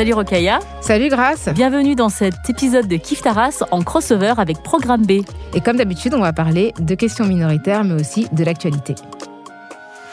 Salut 0.00 0.14
Rokaya. 0.14 0.60
Salut 0.80 1.10
Grace. 1.10 1.50
Bienvenue 1.52 1.94
dans 1.94 2.08
cet 2.08 2.48
épisode 2.48 2.88
de 2.88 2.96
Kif 2.96 3.20
Taras 3.20 3.62
en 3.70 3.82
crossover 3.82 4.32
avec 4.38 4.62
Programme 4.62 5.04
B. 5.04 5.20
Et 5.54 5.60
comme 5.60 5.76
d'habitude, 5.76 6.14
on 6.14 6.22
va 6.22 6.32
parler 6.32 6.72
de 6.80 6.94
questions 6.94 7.26
minoritaires, 7.26 7.84
mais 7.84 8.00
aussi 8.00 8.26
de 8.32 8.42
l'actualité. 8.42 8.94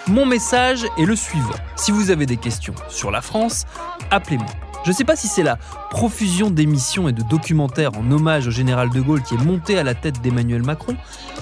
Mon 0.08 0.26
message 0.26 0.86
est 0.98 1.06
le 1.06 1.16
suivant. 1.16 1.56
Si 1.78 1.92
vous 1.92 2.12
avez 2.12 2.26
des 2.26 2.36
questions 2.36 2.74
sur 2.90 3.12
la 3.12 3.22
France, 3.22 3.64
appelez-moi. 4.12 4.52
Je 4.84 4.90
ne 4.90 4.94
sais 4.94 5.06
pas 5.06 5.16
si 5.16 5.28
c'est 5.28 5.42
la 5.42 5.58
profusion 5.90 6.52
d'émissions 6.52 7.08
et 7.08 7.14
de 7.14 7.24
documentaires 7.24 7.92
en 7.98 8.12
hommage 8.12 8.46
au 8.46 8.52
général 8.52 8.90
de 8.90 9.00
Gaulle 9.00 9.24
qui 9.24 9.36
est 9.36 9.46
monté 9.46 9.80
à 9.80 9.84
la 9.84 9.94
tête 9.94 10.20
d'Emmanuel 10.20 10.64
Macron, 10.64 10.98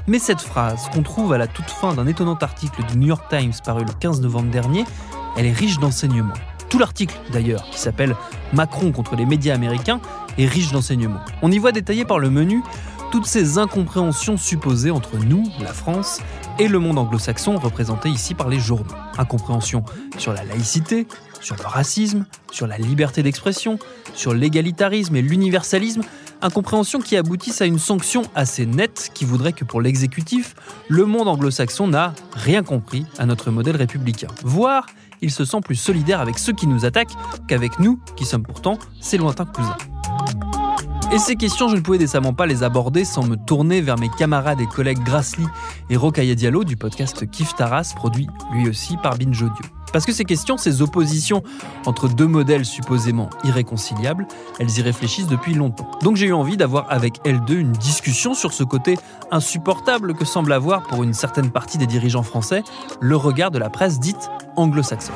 mais 0.05 0.19
cette 0.19 0.41
phrase 0.41 0.87
qu'on 0.93 1.01
trouve 1.01 1.33
à 1.33 1.39
la 1.39 1.47
toute 1.47 1.71
fin 1.71 1.95
d'un 1.95 2.05
étonnant 2.05 2.37
article 2.39 2.83
du 2.91 2.99
New 2.99 3.07
York 3.07 3.25
Times 3.27 3.53
paru 3.65 3.85
le 3.85 3.93
15 3.99 4.21
novembre 4.21 4.51
dernier, 4.51 4.85
elle 5.35 5.47
est 5.47 5.51
riche 5.51 5.79
d'enseignements. 5.79 6.35
Tout 6.69 6.79
l'article, 6.79 7.17
d'ailleurs, 7.31 7.69
qui 7.71 7.79
s'appelle 7.79 8.15
Macron 8.53 8.91
contre 8.91 9.15
les 9.15 9.25
médias 9.25 9.55
américains, 9.55 9.99
est 10.37 10.45
riche 10.45 10.71
d'enseignements. 10.71 11.21
On 11.41 11.51
y 11.51 11.57
voit 11.57 11.71
détaillé 11.71 12.05
par 12.05 12.19
le 12.19 12.29
menu 12.29 12.61
toutes 13.11 13.25
ces 13.25 13.57
incompréhensions 13.57 14.35
supposées 14.35 14.91
entre 14.91 15.17
nous, 15.17 15.43
la 15.61 15.73
France, 15.73 16.19
et 16.59 16.67
le 16.67 16.79
monde 16.79 16.97
anglo-saxon 16.97 17.57
représenté 17.57 18.09
ici 18.09 18.33
par 18.33 18.49
les 18.49 18.59
journaux. 18.59 18.95
Incompréhension 19.17 19.83
sur 20.17 20.33
la 20.33 20.43
laïcité, 20.43 21.07
sur 21.39 21.55
le 21.55 21.65
racisme, 21.65 22.25
sur 22.51 22.67
la 22.67 22.77
liberté 22.77 23.23
d'expression, 23.23 23.77
sur 24.15 24.33
l'égalitarisme 24.33 25.15
et 25.15 25.21
l'universalisme, 25.21 26.01
incompréhension 26.41 26.99
qui 26.99 27.15
aboutissent 27.15 27.61
à 27.61 27.65
une 27.65 27.79
sanction 27.79 28.23
assez 28.35 28.65
nette 28.65 29.11
qui 29.13 29.25
voudrait 29.25 29.53
que 29.53 29.63
pour 29.63 29.81
l'exécutif, 29.81 30.55
le 30.89 31.05
monde 31.05 31.27
anglo-saxon 31.27 31.87
n'a 31.87 32.13
rien 32.33 32.63
compris 32.63 33.05
à 33.17 33.25
notre 33.25 33.51
modèle 33.51 33.75
républicain. 33.75 34.27
Voire, 34.43 34.87
il 35.25 35.31
se 35.31 35.43
sent 35.43 35.61
plus 35.61 35.75
solidaire 35.75 36.21
avec 36.21 36.37
ceux 36.37 36.53
qui 36.53 36.67
nous 36.67 36.85
attaquent 36.85 37.15
qu'avec 37.47 37.79
nous, 37.79 37.99
qui 38.15 38.25
sommes 38.25 38.43
pourtant 38.43 38.77
ses 39.01 39.17
lointains 39.17 39.45
cousins. 39.45 39.75
Et 41.11 41.17
ces 41.17 41.35
questions, 41.35 41.67
je 41.67 41.75
ne 41.75 41.81
pouvais 41.81 41.97
décemment 41.97 42.33
pas 42.33 42.45
les 42.45 42.61
aborder 42.63 43.05
sans 43.05 43.25
me 43.25 43.35
tourner 43.35 43.81
vers 43.81 43.97
mes 43.97 44.09
camarades 44.09 44.61
et 44.61 44.67
collègues 44.67 45.03
Grassly 45.03 45.45
et 45.89 45.97
Rokaya 45.97 46.35
Diallo 46.35 46.63
du 46.63 46.77
podcast 46.77 47.29
Kif 47.29 47.55
Taras, 47.55 47.93
produit 47.95 48.27
lui 48.53 48.69
aussi 48.69 48.97
par 48.97 49.17
Binge 49.17 49.41
Audio. 49.41 49.74
Parce 49.91 50.05
que 50.05 50.11
ces 50.11 50.25
questions, 50.25 50.57
ces 50.57 50.81
oppositions 50.81 51.43
entre 51.85 52.07
deux 52.07 52.27
modèles 52.27 52.65
supposément 52.65 53.29
irréconciliables, 53.43 54.27
elles 54.59 54.77
y 54.77 54.81
réfléchissent 54.81 55.27
depuis 55.27 55.53
longtemps. 55.53 55.89
Donc 56.01 56.15
j'ai 56.15 56.27
eu 56.27 56.33
envie 56.33 56.57
d'avoir 56.57 56.91
avec 56.91 57.19
elles 57.25 57.43
deux 57.45 57.57
une 57.57 57.71
discussion 57.71 58.33
sur 58.33 58.53
ce 58.53 58.63
côté 58.63 58.97
insupportable 59.31 60.13
que 60.13 60.25
semble 60.25 60.53
avoir 60.53 60.83
pour 60.83 61.03
une 61.03 61.13
certaine 61.13 61.51
partie 61.51 61.77
des 61.77 61.87
dirigeants 61.87 62.23
français 62.23 62.63
le 62.99 63.15
regard 63.15 63.51
de 63.51 63.59
la 63.59 63.69
presse 63.69 63.99
dite 63.99 64.29
anglo-saxonne. 64.55 65.15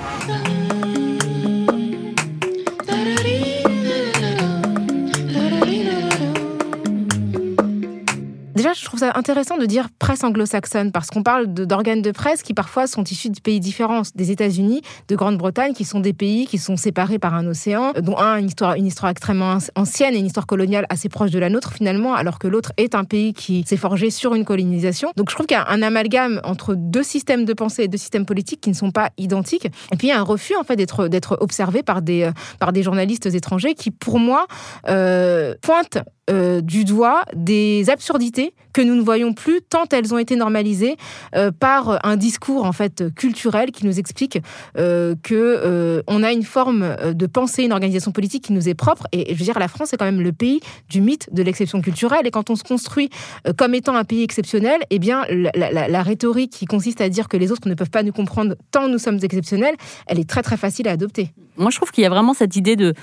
Déjà, 8.59 8.73
je 8.73 8.83
trouve 8.83 8.99
ça 8.99 9.13
intéressant 9.15 9.57
de 9.57 9.65
dire 9.65 9.87
presse 9.99 10.21
anglo-saxonne 10.21 10.91
parce 10.91 11.07
qu'on 11.07 11.23
parle 11.23 11.47
d'organes 11.47 12.01
de, 12.01 12.11
presse 12.11 12.43
qui 12.43 12.53
parfois 12.53 12.87
sont 12.87 13.05
issus 13.05 13.29
de 13.29 13.39
pays 13.39 13.61
différents, 13.61 14.01
des 14.15 14.31
États-Unis, 14.31 14.81
de 15.07 15.15
Grande-Bretagne, 15.15 15.71
qui 15.71 15.85
sont 15.85 16.01
des 16.01 16.11
pays 16.11 16.45
qui 16.45 16.57
sont 16.57 16.75
séparés 16.75 17.19
par 17.19 17.35
un 17.35 17.47
océan, 17.47 17.93
dont 18.01 18.17
un 18.17 18.33
a 18.33 18.39
une 18.77 18.85
histoire, 18.85 19.11
extrêmement 19.11 19.59
ancienne 19.75 20.13
et 20.13 20.17
une 20.17 20.25
histoire 20.25 20.45
coloniale 20.45 20.85
assez 20.89 21.07
proche 21.07 21.31
de 21.31 21.39
la 21.39 21.49
nôtre 21.49 21.71
finalement, 21.71 22.13
alors 22.13 22.37
que 22.37 22.49
l'autre 22.49 22.73
est 22.75 22.95
un 22.95 23.05
pays 23.05 23.33
qui 23.33 23.63
s'est 23.65 23.77
forgé 23.77 24.09
sur 24.09 24.35
une 24.35 24.43
colonisation. 24.43 25.13
Donc 25.15 25.29
je 25.29 25.35
trouve 25.35 25.45
qu'il 25.45 25.55
y 25.55 25.61
a 25.61 25.69
un 25.69 25.81
amalgame 25.81 26.41
entre 26.43 26.75
deux 26.75 27.03
systèmes 27.03 27.45
de 27.45 27.53
pensée 27.53 27.83
et 27.83 27.87
deux 27.87 27.97
systèmes 27.97 28.25
politiques 28.25 28.59
qui 28.59 28.71
ne 28.71 28.75
sont 28.75 28.91
pas 28.91 29.11
identiques. 29.17 29.67
Et 29.93 29.95
puis 29.95 30.07
il 30.07 30.09
y 30.09 30.13
a 30.13 30.19
un 30.19 30.23
refus 30.23 30.57
en 30.57 30.65
fait 30.65 30.75
d'être 30.75 31.37
observé 31.39 31.81
par 31.81 32.01
des 32.01 32.29
par 32.59 32.73
des 32.73 32.83
journalistes 32.83 33.27
étrangers 33.27 33.73
qui, 33.73 33.89
pour 33.89 34.19
moi, 34.19 34.47
euh, 34.89 35.55
pointent 35.61 35.99
euh, 36.29 36.61
du 36.61 36.85
doigt 36.85 37.23
des 37.35 37.89
absurdités 37.89 38.48
que 38.73 38.81
nous 38.81 38.95
ne 38.95 39.01
voyons 39.01 39.33
plus 39.33 39.61
tant 39.61 39.85
elles 39.91 40.13
ont 40.13 40.17
été 40.17 40.35
normalisées 40.35 40.97
euh, 41.35 41.51
par 41.51 42.05
un 42.05 42.17
discours 42.17 42.65
en 42.65 42.71
fait 42.71 43.03
culturel 43.15 43.71
qui 43.71 43.85
nous 43.85 43.99
explique 43.99 44.39
euh, 44.77 45.15
que 45.23 46.03
on 46.07 46.23
a 46.23 46.31
une 46.31 46.43
forme 46.43 46.95
de 47.13 47.25
pensée, 47.25 47.63
une 47.63 47.73
organisation 47.73 48.11
politique 48.11 48.43
qui 48.43 48.53
nous 48.53 48.69
est 48.69 48.73
propre. 48.73 49.07
Et, 49.11 49.33
je 49.33 49.39
veux 49.39 49.43
dire, 49.43 49.59
la 49.59 49.67
France 49.67 49.93
est 49.93 49.97
quand 49.97 50.05
même 50.05 50.21
le 50.21 50.31
pays 50.31 50.59
du 50.89 51.01
mythe 51.01 51.29
de 51.33 51.43
l'exception 51.43 51.81
culturelle. 51.81 52.25
Et 52.25 52.31
quand 52.31 52.49
on 52.49 52.55
se 52.55 52.63
construit 52.63 53.09
comme 53.57 53.73
étant 53.73 53.95
un 53.95 54.03
pays 54.03 54.23
exceptionnel, 54.23 54.79
eh 54.89 54.99
bien 54.99 55.25
la, 55.29 55.87
la, 55.87 56.03
rhétorique 56.03 56.51
qui 56.51 56.65
consiste 56.65 57.01
à 57.01 57.09
dire 57.09 57.27
que 57.27 57.37
les 57.37 57.51
autres 57.51 57.67
ne 57.67 57.73
peuvent 57.73 57.89
pas 57.89 58.03
nous 58.03 58.11
comprendre 58.11 58.55
tant 58.71 58.87
nous 58.87 58.97
sommes 58.97 59.19
exceptionnels, 59.21 59.75
elle 60.07 60.19
est 60.19 60.29
très 60.29 60.41
très 60.41 60.57
facile 60.57 60.87
à 60.87 60.91
adopter. 60.91 61.33
Moi, 61.57 61.71
je 61.71 61.77
trouve 61.77 61.91
qu'il 61.91 62.03
y 62.03 62.07
a 62.07 62.09
vraiment 62.09 62.33
cette 62.33 62.55
idée 62.55 62.75
de. 62.75 62.93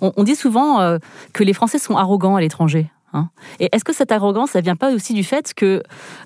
On, 0.00 0.24
dit 0.24 0.36
souvent 0.36 0.98
que 1.32 1.44
les 1.44 1.52
Français 1.52 1.78
sont 1.78 1.96
arrogants 1.96 2.36
à 2.36 2.40
l'étranger. 2.40 2.90
Hein. 3.16 3.30
Et 3.60 3.68
est-ce 3.72 3.84
que 3.84 3.94
cette 3.94 4.12
arrogance, 4.12 4.50
ça 4.50 4.60
vient 4.60 4.76
pas 4.76 4.92
aussi 4.92 5.14
du 5.14 5.24
fait 5.24 5.54
que, 5.54 5.82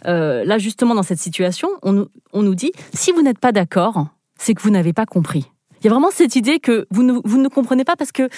euh, 0.06 0.44
là, 0.44 0.58
justement, 0.58 0.94
dans 0.94 1.02
cette 1.02 1.18
situation, 1.18 1.68
on, 1.82 2.06
on 2.32 2.42
nous 2.42 2.54
dit, 2.54 2.72
si 2.92 3.12
vous 3.12 3.22
n'êtes 3.22 3.38
pas 3.38 3.52
d'accord, 3.52 4.08
c'est 4.38 4.54
que 4.54 4.62
vous 4.62 4.70
n'avez 4.70 4.92
pas 4.92 5.06
compris. 5.06 5.50
Il 5.80 5.86
y 5.86 5.88
a 5.88 5.92
vraiment 5.92 6.10
cette 6.12 6.36
idée 6.36 6.60
que 6.60 6.86
vous 6.90 7.02
ne, 7.02 7.14
vous 7.24 7.38
ne 7.38 7.48
comprenez 7.48 7.84
pas 7.84 7.96
parce 7.96 8.12
que 8.12 8.28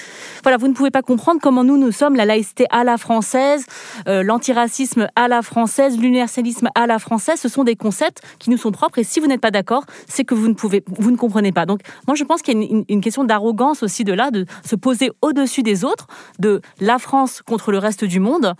voilà, 0.43 0.57
vous 0.57 0.67
ne 0.67 0.73
pouvez 0.73 0.91
pas 0.91 1.01
comprendre 1.01 1.39
comment 1.41 1.63
nous, 1.63 1.77
nous 1.77 1.91
sommes 1.91 2.15
la 2.15 2.25
laïcité 2.25 2.65
à 2.69 2.83
la 2.83 2.97
française, 2.97 3.65
euh, 4.07 4.23
l'antiracisme 4.23 5.07
à 5.15 5.27
la 5.27 5.41
française, 5.41 5.97
l'universalisme 5.97 6.69
à 6.75 6.87
la 6.87 6.99
française. 6.99 7.39
Ce 7.39 7.49
sont 7.49 7.63
des 7.63 7.75
concepts 7.75 8.21
qui 8.39 8.49
nous 8.49 8.57
sont 8.57 8.71
propres 8.71 8.99
et 8.99 9.03
si 9.03 9.19
vous 9.19 9.27
n'êtes 9.27 9.41
pas 9.41 9.51
d'accord, 9.51 9.83
c'est 10.07 10.23
que 10.23 10.33
vous 10.33 10.47
ne, 10.47 10.53
pouvez, 10.53 10.83
vous 10.87 11.11
ne 11.11 11.17
comprenez 11.17 11.51
pas. 11.51 11.65
Donc 11.65 11.81
moi, 12.07 12.15
je 12.15 12.23
pense 12.23 12.41
qu'il 12.41 12.57
y 12.57 12.63
a 12.63 12.65
une, 12.65 12.85
une 12.87 13.01
question 13.01 13.23
d'arrogance 13.23 13.83
aussi 13.83 14.03
de 14.03 14.13
là, 14.13 14.31
de 14.31 14.45
se 14.65 14.75
poser 14.75 15.11
au-dessus 15.21 15.63
des 15.63 15.83
autres, 15.83 16.07
de 16.39 16.61
la 16.79 16.97
France 16.97 17.41
contre 17.41 17.71
le 17.71 17.77
reste 17.77 18.05
du 18.05 18.19
monde 18.19 18.53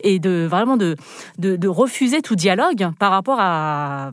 et 0.00 0.18
de 0.18 0.46
vraiment 0.48 0.76
de, 0.76 0.96
de, 1.38 1.56
de 1.56 1.68
refuser 1.68 2.22
tout 2.22 2.36
dialogue 2.36 2.88
par 2.98 3.10
rapport 3.10 3.38
à, 3.40 4.12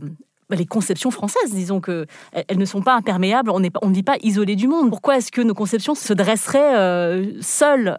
les 0.56 0.66
conceptions 0.66 1.12
françaises, 1.12 1.52
disons 1.52 1.80
que 1.80 2.06
elles 2.34 2.58
ne 2.58 2.66
sont 2.66 2.82
pas 2.82 2.96
imperméables, 2.96 3.52
on 3.52 3.60
ne 3.60 3.94
vit 3.94 4.04
pas 4.04 4.18
isolé 4.22 4.56
du 4.56 4.68
monde. 4.68 4.90
Pourquoi 4.90 5.18
est-ce 5.18 5.32
que 5.32 5.42
nos 5.42 5.54
conceptions 5.54 5.96
se 5.96 6.14
dresseraient 6.14 6.76
euh, 6.78 7.32
seules? 7.42 7.98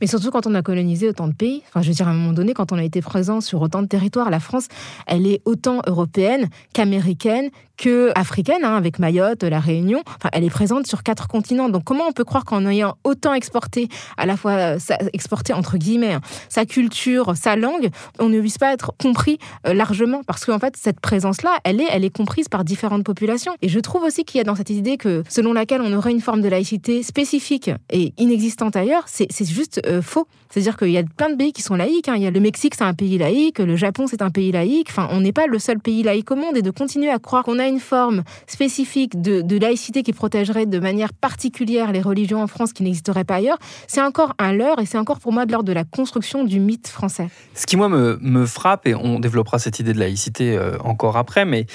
Mais 0.00 0.06
surtout 0.06 0.30
quand 0.30 0.46
on 0.46 0.54
a 0.54 0.62
colonisé 0.62 1.08
autant 1.08 1.28
de 1.28 1.32
pays. 1.32 1.62
Enfin, 1.68 1.82
je 1.82 1.88
veux 1.88 1.94
dire, 1.94 2.08
à 2.08 2.10
un 2.10 2.14
moment 2.14 2.32
donné, 2.32 2.54
quand 2.54 2.72
on 2.72 2.76
a 2.76 2.82
été 2.82 3.00
présent 3.00 3.40
sur 3.40 3.62
autant 3.62 3.82
de 3.82 3.86
territoires, 3.86 4.30
la 4.30 4.40
France, 4.40 4.66
elle 5.06 5.26
est 5.26 5.40
autant 5.44 5.80
européenne 5.86 6.48
qu'américaine, 6.72 7.50
que 7.76 8.10
africaine, 8.16 8.64
hein, 8.64 8.76
avec 8.76 8.98
Mayotte, 8.98 9.42
la 9.44 9.60
Réunion. 9.60 10.02
Enfin, 10.06 10.28
elle 10.32 10.44
est 10.44 10.50
présente 10.50 10.86
sur 10.86 11.02
quatre 11.02 11.28
continents. 11.28 11.68
Donc, 11.68 11.84
comment 11.84 12.04
on 12.08 12.12
peut 12.12 12.24
croire 12.24 12.44
qu'en 12.44 12.66
ayant 12.66 12.96
autant 13.04 13.34
exporté, 13.34 13.88
à 14.16 14.26
la 14.26 14.36
fois 14.36 14.52
euh, 14.52 14.78
exporté 15.12 15.52
entre 15.52 15.76
guillemets, 15.78 16.14
hein, 16.14 16.20
sa 16.48 16.64
culture, 16.66 17.36
sa 17.36 17.56
langue, 17.56 17.90
on 18.18 18.28
ne 18.28 18.40
puisse 18.40 18.58
pas 18.58 18.72
être 18.72 18.92
compris 19.00 19.38
euh, 19.66 19.74
largement? 19.74 20.22
Parce 20.26 20.44
qu'en 20.44 20.58
fait, 20.58 20.76
cette 20.76 21.00
présence-là, 21.00 21.58
elle 21.64 21.80
est 21.80 21.81
elle 21.90 22.04
est 22.04 22.14
comprise 22.14 22.48
par 22.48 22.64
différentes 22.64 23.04
populations. 23.04 23.52
Et 23.62 23.68
je 23.68 23.78
trouve 23.80 24.02
aussi 24.02 24.24
qu'il 24.24 24.38
y 24.38 24.40
a 24.40 24.44
dans 24.44 24.54
cette 24.54 24.70
idée 24.70 24.96
que 24.96 25.22
selon 25.28 25.52
laquelle 25.52 25.80
on 25.80 25.92
aurait 25.92 26.12
une 26.12 26.20
forme 26.20 26.42
de 26.42 26.48
laïcité 26.48 27.02
spécifique 27.02 27.70
et 27.90 28.12
inexistante 28.18 28.76
ailleurs, 28.76 29.04
c'est 29.06 29.28
juste 29.44 29.80
euh, 29.86 30.02
faux. 30.02 30.26
C'est-à-dire 30.50 30.76
qu'il 30.76 30.90
y 30.90 30.98
a 30.98 31.02
plein 31.02 31.30
de 31.30 31.36
pays 31.36 31.52
qui 31.52 31.62
sont 31.62 31.74
laïques. 31.74 32.08
Hein. 32.08 32.14
Il 32.16 32.22
y 32.22 32.26
a 32.26 32.30
le 32.30 32.40
Mexique, 32.40 32.74
c'est 32.74 32.84
un 32.84 32.92
pays 32.92 33.16
laïque, 33.16 33.58
le 33.58 33.74
Japon, 33.74 34.06
c'est 34.06 34.20
un 34.20 34.30
pays 34.30 34.52
laïque. 34.52 34.88
Enfin, 34.90 35.08
on 35.10 35.20
n'est 35.20 35.32
pas 35.32 35.46
le 35.46 35.58
seul 35.58 35.78
pays 35.78 36.02
laïque 36.02 36.30
au 36.30 36.36
monde. 36.36 36.56
Et 36.56 36.62
de 36.62 36.70
continuer 36.70 37.08
à 37.08 37.18
croire 37.18 37.42
qu'on 37.42 37.58
a 37.58 37.66
une 37.66 37.80
forme 37.80 38.22
spécifique 38.46 39.20
de, 39.20 39.40
de 39.40 39.58
laïcité 39.58 40.02
qui 40.02 40.12
protégerait 40.12 40.66
de 40.66 40.78
manière 40.78 41.14
particulière 41.14 41.92
les 41.92 42.02
religions 42.02 42.42
en 42.42 42.46
France 42.46 42.74
qui 42.74 42.82
n'existeraient 42.82 43.24
pas 43.24 43.36
ailleurs, 43.36 43.58
c'est 43.86 44.02
encore 44.02 44.34
un 44.38 44.52
leurre 44.52 44.78
et 44.78 44.86
c'est 44.86 44.98
encore 44.98 45.20
pour 45.20 45.32
moi 45.32 45.46
de 45.46 45.52
l'ordre 45.52 45.68
de 45.68 45.72
la 45.72 45.84
construction 45.84 46.44
du 46.44 46.60
mythe 46.60 46.88
français. 46.88 47.28
Ce 47.54 47.66
qui, 47.66 47.76
moi, 47.76 47.88
me, 47.88 48.18
me 48.20 48.46
frappe, 48.46 48.86
et 48.86 48.94
on 48.94 49.20
développera 49.20 49.58
cette 49.58 49.78
idée 49.80 49.92
de 49.92 49.98
laïcité 49.98 50.56
euh, 50.56 50.76
encore 50.84 51.16
après, 51.16 51.44
mais 51.44 51.66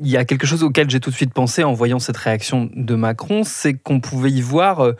il 0.00 0.08
y 0.08 0.16
a 0.16 0.24
quelque 0.24 0.46
chose 0.46 0.62
auquel 0.62 0.90
j'ai 0.90 1.00
tout 1.00 1.10
de 1.10 1.14
suite 1.14 1.32
pensé 1.32 1.62
en 1.62 1.72
voyant 1.72 1.98
cette 1.98 2.16
réaction 2.16 2.68
de 2.74 2.94
Macron, 2.94 3.42
c'est 3.44 3.74
qu'on 3.74 4.00
pouvait 4.00 4.30
y 4.30 4.40
voir 4.40 4.80
euh, 4.80 4.92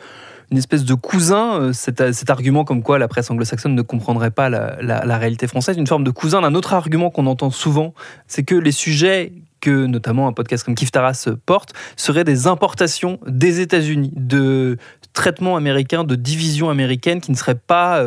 une 0.50 0.58
espèce 0.58 0.85
de 0.85 0.94
cousin, 0.94 1.61
euh, 1.61 1.73
cet, 1.73 2.00
argument 2.31 2.64
comme 2.64 2.82
quoi 2.82 2.99
la 2.99 3.08
presse 3.08 3.31
anglo-saxonne 3.31 3.75
ne 3.75 3.82
comprendrait 3.82 4.31
pas 4.31 4.49
la, 4.49 5.19
réalité 5.19 5.46
française, 5.46 5.76
une 5.76 5.87
forme 5.87 6.05
de 6.05 6.11
cousin. 6.11 6.43
D'un 6.43 6.55
autre 6.55 6.75
argument 6.75 7.11
qu'on 7.11 7.26
entend 7.26 7.50
souvent, 7.50 7.93
c'est 8.29 8.44
que 8.44 8.55
les 8.55 8.73
sujets 8.73 9.32
que 9.61 9.87
notamment 9.87 10.29
un 10.29 10.32
podcast 10.32 10.62
comme 10.62 10.75
Kif 10.75 10.93
Taras 10.93 11.29
porte 11.47 11.73
seraient 11.97 12.25
des 12.25 12.47
importations 12.47 13.19
des 13.26 13.61
États-Unis, 13.61 14.12
de 14.14 14.76
traitements 15.14 15.56
américains, 15.56 16.05
de 16.05 16.17
divisions 16.17 16.70
américaines 16.70 17.20
qui 17.20 17.32
ne 17.32 17.37
seraient 17.37 17.55
pas... 17.55 18.05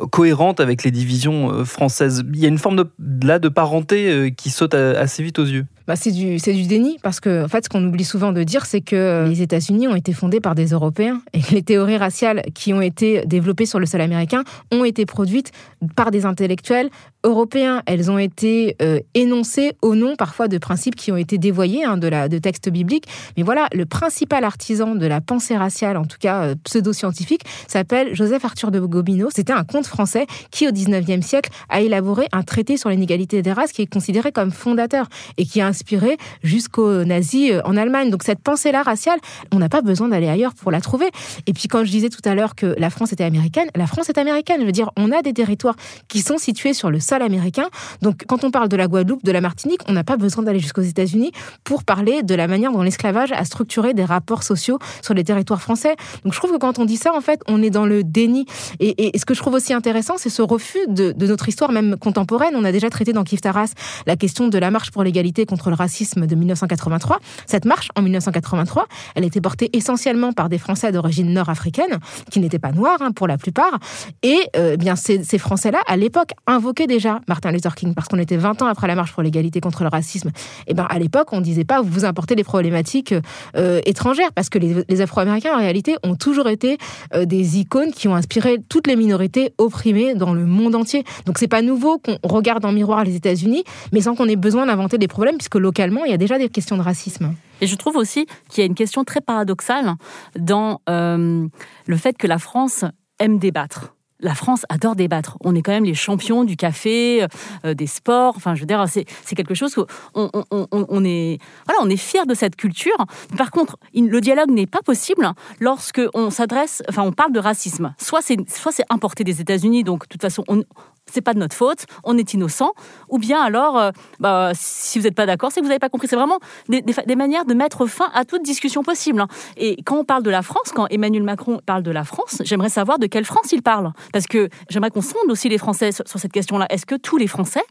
Euh, 0.00 0.06
cohérente 0.06 0.60
avec 0.60 0.84
les 0.84 0.90
divisions 0.90 1.64
françaises. 1.64 2.24
Il 2.32 2.40
y 2.40 2.44
a 2.44 2.48
une 2.48 2.58
forme 2.58 2.76
de, 2.76 2.90
là 3.26 3.38
de 3.38 3.48
parenté 3.48 4.32
qui 4.36 4.50
saute 4.50 4.74
assez 4.74 5.22
vite 5.22 5.38
aux 5.38 5.44
yeux. 5.44 5.66
Bah, 5.86 5.94
c'est 5.94 6.10
du, 6.10 6.36
du 6.36 6.66
déni, 6.66 6.98
parce 7.02 7.20
que 7.20 7.44
en 7.44 7.48
fait, 7.48 7.64
ce 7.64 7.68
qu'on 7.68 7.84
oublie 7.86 8.04
souvent 8.04 8.32
de 8.32 8.42
dire, 8.42 8.66
c'est 8.66 8.80
que 8.80 9.24
les 9.28 9.40
États-Unis 9.42 9.86
ont 9.86 9.94
été 9.94 10.12
fondés 10.12 10.40
par 10.40 10.56
des 10.56 10.68
Européens 10.68 11.22
et 11.32 11.40
que 11.40 11.54
les 11.54 11.62
théories 11.62 11.96
raciales 11.96 12.42
qui 12.54 12.72
ont 12.72 12.80
été 12.80 13.24
développées 13.24 13.66
sur 13.66 13.78
le 13.78 13.86
sol 13.86 14.00
américain 14.00 14.42
ont 14.72 14.84
été 14.84 15.06
produites 15.06 15.52
par 15.94 16.10
des 16.10 16.26
intellectuels 16.26 16.90
européens. 17.22 17.82
Elles 17.86 18.10
ont 18.10 18.18
été 18.18 18.74
euh, 18.82 18.98
énoncées 19.14 19.74
au 19.80 19.94
nom 19.94 20.16
parfois 20.16 20.48
de 20.48 20.58
principes 20.58 20.96
qui 20.96 21.12
ont 21.12 21.16
été 21.16 21.38
dévoyés 21.38 21.84
hein, 21.84 21.96
de, 21.98 22.08
la, 22.08 22.28
de 22.28 22.38
textes 22.38 22.68
bibliques. 22.68 23.06
Mais 23.36 23.44
voilà, 23.44 23.68
le 23.72 23.86
principal 23.86 24.42
artisan 24.42 24.96
de 24.96 25.06
la 25.06 25.20
pensée 25.20 25.56
raciale, 25.56 25.96
en 25.96 26.04
tout 26.04 26.18
cas 26.18 26.42
euh, 26.42 26.54
pseudo-scientifique, 26.64 27.42
s'appelle 27.68 28.12
Joseph 28.12 28.44
Arthur 28.44 28.72
de 28.72 28.80
Gobineau. 28.80 29.28
C'était 29.32 29.52
un 29.52 29.64
français 29.88 30.26
qui, 30.50 30.66
au 30.66 30.70
19e 30.70 31.22
siècle, 31.22 31.50
a 31.68 31.80
élaboré 31.80 32.26
un 32.32 32.42
traité 32.42 32.76
sur 32.76 32.90
l'inégalité 32.90 33.42
des 33.42 33.52
races 33.52 33.72
qui 33.72 33.82
est 33.82 33.86
considéré 33.86 34.32
comme 34.32 34.50
fondateur 34.50 35.06
et 35.36 35.44
qui 35.44 35.60
a 35.60 35.66
inspiré 35.66 36.16
jusqu'aux 36.42 37.04
nazis 37.04 37.52
euh, 37.52 37.60
en 37.64 37.76
Allemagne. 37.76 38.10
Donc 38.10 38.22
cette 38.22 38.40
pensée-là 38.40 38.82
raciale, 38.82 39.18
on 39.52 39.58
n'a 39.58 39.68
pas 39.68 39.82
besoin 39.82 40.08
d'aller 40.08 40.28
ailleurs 40.28 40.54
pour 40.54 40.70
la 40.70 40.80
trouver. 40.80 41.10
Et 41.46 41.52
puis 41.52 41.68
quand 41.68 41.84
je 41.84 41.90
disais 41.90 42.08
tout 42.08 42.22
à 42.24 42.34
l'heure 42.34 42.54
que 42.54 42.74
la 42.78 42.90
France 42.90 43.12
était 43.12 43.24
américaine, 43.24 43.68
la 43.74 43.86
France 43.86 44.08
est 44.08 44.18
américaine. 44.18 44.60
Je 44.60 44.66
veux 44.66 44.72
dire, 44.72 44.90
on 44.96 45.12
a 45.12 45.22
des 45.22 45.32
territoires 45.32 45.76
qui 46.08 46.20
sont 46.20 46.38
situés 46.38 46.74
sur 46.74 46.90
le 46.90 47.00
sol 47.00 47.22
américain. 47.22 47.68
Donc 48.02 48.24
quand 48.26 48.44
on 48.44 48.50
parle 48.50 48.68
de 48.68 48.76
la 48.76 48.86
Guadeloupe, 48.86 49.24
de 49.24 49.32
la 49.32 49.40
Martinique, 49.40 49.80
on 49.88 49.92
n'a 49.92 50.04
pas 50.04 50.16
besoin 50.16 50.42
d'aller 50.44 50.60
jusqu'aux 50.60 50.82
États-Unis 50.82 51.32
pour 51.64 51.84
parler 51.84 52.22
de 52.22 52.34
la 52.34 52.48
manière 52.48 52.72
dont 52.72 52.82
l'esclavage 52.82 53.32
a 53.32 53.44
structuré 53.44 53.94
des 53.94 54.04
rapports 54.04 54.42
sociaux 54.42 54.78
sur 55.02 55.14
les 55.14 55.24
territoires 55.24 55.62
français. 55.62 55.96
Donc 56.24 56.32
je 56.32 56.38
trouve 56.38 56.52
que 56.52 56.58
quand 56.58 56.78
on 56.78 56.84
dit 56.84 56.96
ça, 56.96 57.14
en 57.14 57.20
fait, 57.20 57.40
on 57.46 57.62
est 57.62 57.70
dans 57.70 57.86
le 57.86 58.04
déni. 58.04 58.46
Et, 58.80 59.16
ce 59.16 59.24
que 59.24 59.34
je 59.34 59.40
trouve 59.40 59.54
aussi 59.54 59.72
intéressant, 59.76 60.14
c'est 60.16 60.30
ce 60.30 60.42
refus 60.42 60.86
de, 60.88 61.14
notre 61.26 61.48
histoire 61.48 61.70
même 61.70 61.96
contemporaine. 61.96 62.54
On 62.54 62.64
a 62.64 62.72
déjà 62.72 62.90
traité 62.90 63.12
dans 63.12 63.24
Kif 63.24 63.40
Taras 63.40 63.72
la 64.06 64.16
question 64.16 64.48
de 64.48 64.58
la 64.58 64.70
marche 64.70 64.90
pour 64.90 65.04
l'égalité 65.04 65.46
contre 65.46 65.70
le 65.70 65.76
racisme 65.76 66.26
de 66.26 66.34
1983. 66.34 67.20
Cette 67.46 67.64
marche, 67.64 67.88
en 67.96 68.02
1983, 68.02 68.86
elle 69.14 69.24
était 69.24 69.40
portée 69.40 69.70
essentiellement 69.72 70.32
par 70.32 70.48
des 70.48 70.58
Français 70.58 70.90
d'origine 70.92 71.32
nord-africaine, 71.32 71.98
qui 72.30 72.40
n'étaient 72.40 72.58
pas 72.58 72.72
noirs 72.72 72.98
hein, 73.00 73.12
pour 73.12 73.28
la 73.28 73.38
plupart. 73.38 73.78
Et 74.22 74.38
euh, 74.56 74.72
eh 74.74 74.76
bien 74.76 74.96
ces, 74.96 75.38
Français-là, 75.38 75.80
à 75.86 75.96
l'époque, 75.96 76.30
invoquaient 76.46 76.86
déjà 76.86 77.20
Martin 77.28 77.52
Luther 77.52 77.74
King, 77.74 77.94
parce 77.94 78.08
qu'on 78.08 78.18
était 78.18 78.36
20 78.36 78.62
ans 78.62 78.66
après 78.66 78.86
la 78.86 78.94
marche 78.94 79.12
pour 79.12 79.22
l'égalité 79.22 79.60
contre 79.60 79.82
le 79.82 79.88
racisme. 79.88 80.28
Et 80.28 80.32
eh 80.68 80.74
ben 80.74 80.86
à 80.88 80.98
l'époque, 80.98 81.28
on 81.32 81.40
disait 81.40 81.64
pas 81.64 81.82
vous 81.82 82.04
importez 82.04 82.34
des 82.34 82.44
problématiques 82.44 83.14
euh, 83.56 83.80
étrangères, 83.84 84.32
parce 84.34 84.48
que 84.48 84.58
les, 84.58 85.00
Afro-Américains, 85.00 85.54
en 85.54 85.58
réalité, 85.58 85.96
ont 86.02 86.16
toujours 86.16 86.48
été 86.48 86.78
euh, 87.14 87.24
des 87.24 87.58
icônes 87.58 87.92
qui 87.92 88.08
ont 88.08 88.14
inspiré 88.14 88.58
toutes 88.68 88.86
les 88.86 88.96
minorités 88.96 89.52
opprimées 89.66 90.14
dans 90.14 90.32
le 90.32 90.46
monde 90.46 90.74
entier. 90.74 91.04
Donc 91.26 91.38
c'est 91.38 91.48
pas 91.48 91.62
nouveau 91.62 91.98
qu'on 91.98 92.18
regarde 92.22 92.64
en 92.64 92.72
miroir 92.72 93.04
les 93.04 93.16
États-Unis, 93.16 93.64
mais 93.92 94.00
sans 94.00 94.14
qu'on 94.14 94.28
ait 94.28 94.36
besoin 94.36 94.66
d'inventer 94.66 94.98
des 94.98 95.08
problèmes, 95.08 95.36
puisque 95.36 95.56
localement, 95.56 96.04
il 96.04 96.10
y 96.10 96.14
a 96.14 96.18
déjà 96.18 96.38
des 96.38 96.48
questions 96.48 96.76
de 96.76 96.82
racisme. 96.82 97.34
Et 97.60 97.66
je 97.66 97.76
trouve 97.76 97.96
aussi 97.96 98.26
qu'il 98.48 98.62
y 98.62 98.64
a 98.64 98.66
une 98.66 98.74
question 98.74 99.04
très 99.04 99.20
paradoxale 99.20 99.94
dans 100.38 100.80
euh, 100.88 101.46
le 101.86 101.96
fait 101.96 102.16
que 102.16 102.26
la 102.26 102.38
France 102.38 102.84
aime 103.18 103.38
débattre 103.38 103.95
la 104.26 104.34
France 104.34 104.66
adore 104.68 104.96
débattre. 104.96 105.38
On 105.44 105.54
est 105.54 105.62
quand 105.62 105.72
même 105.72 105.84
les 105.84 105.94
champions 105.94 106.44
du 106.44 106.56
café, 106.56 107.26
euh, 107.64 107.74
des 107.74 107.86
sports. 107.86 108.34
Enfin, 108.36 108.54
je 108.54 108.60
veux 108.60 108.66
dire, 108.66 108.84
c'est, 108.88 109.04
quelque 109.34 109.54
chose 109.54 109.76
où 109.78 109.86
on, 110.14 110.30
on, 110.50 111.04
est, 111.04 111.38
voilà, 111.66 111.80
on 111.82 111.88
est 111.88 111.96
fier 111.96 112.26
de 112.26 112.34
cette 112.34 112.56
culture. 112.56 112.96
Par 113.38 113.50
contre, 113.50 113.78
le 113.94 114.20
dialogue 114.20 114.50
n'est 114.50 114.66
pas 114.66 114.82
possible 114.82 115.30
lorsque 115.60 116.02
on 116.12 116.30
s'adresse, 116.30 116.82
enfin, 116.88 117.02
on 117.02 117.12
parle 117.12 117.32
de 117.32 117.40
racisme. 117.40 117.94
Soit 117.98 118.20
c'est, 118.20 118.36
soit 118.50 118.72
c'est 118.72 118.84
importé 118.90 119.22
des 119.22 119.40
États-Unis, 119.40 119.84
donc 119.84 120.02
de 120.02 120.08
toute 120.08 120.22
façon, 120.22 120.42
on, 120.48 120.64
c'est 121.12 121.20
pas 121.20 121.34
de 121.34 121.38
notre 121.38 121.54
faute, 121.54 121.86
on 122.04 122.18
est 122.18 122.34
innocent, 122.34 122.72
ou 123.08 123.18
bien 123.18 123.40
alors, 123.40 123.78
euh, 123.78 123.90
bah, 124.18 124.50
si 124.54 124.98
vous 124.98 125.04
n'êtes 125.04 125.14
pas 125.14 125.26
d'accord, 125.26 125.52
c'est 125.52 125.60
que 125.60 125.64
vous 125.64 125.68
n'avez 125.68 125.78
pas 125.78 125.88
compris. 125.88 126.08
C'est 126.08 126.16
vraiment 126.16 126.38
des, 126.68 127.16
manières 127.16 127.44
de 127.44 127.54
mettre 127.54 127.86
fin 127.86 128.08
à 128.14 128.24
toute 128.24 128.42
discussion 128.42 128.82
possible. 128.82 129.20
Hein. 129.20 129.28
Et 129.56 129.82
quand 129.84 129.98
on 129.98 130.04
parle 130.04 130.22
de 130.22 130.30
la 130.30 130.42
France, 130.42 130.72
quand 130.74 130.86
Emmanuel 130.90 131.22
Macron 131.22 131.60
parle 131.64 131.82
de 131.82 131.90
la 131.90 132.04
France, 132.04 132.42
j'aimerais 132.44 132.68
savoir 132.68 132.98
de 132.98 133.06
quelle 133.06 133.24
France 133.24 133.52
il 133.52 133.62
parle. 133.62 133.92
Parce 134.12 134.26
que 134.26 134.48
j'aimerais 134.68 134.90
qu'on 134.90 135.02
sonde 135.02 135.30
aussi 135.30 135.48
les 135.48 135.58
Français 135.58 135.92
sur, 135.92 136.04
cette 136.06 136.32
question-là. 136.32 136.66
Est-ce 136.70 136.86
que 136.86 136.96
tous 136.96 137.16
les 137.16 137.26
Français 137.26 137.62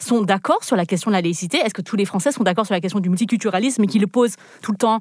sont 0.00 0.22
d'accord 0.22 0.64
sur 0.64 0.76
la 0.76 0.86
question 0.86 1.10
de 1.10 1.16
la 1.16 1.22
laïcité? 1.22 1.58
Est-ce 1.58 1.74
que 1.74 1.82
tous 1.82 1.96
les 1.96 2.04
Français 2.04 2.32
sont 2.32 2.42
d'accord 2.42 2.66
sur 2.66 2.74
la 2.74 2.80
question 2.80 3.00
du 3.00 3.08
multiculturalisme 3.08 3.86
qui 3.86 3.98
le 3.98 4.06
posent 4.06 4.36
tout 4.62 4.72
le 4.72 4.78
temps 4.78 5.00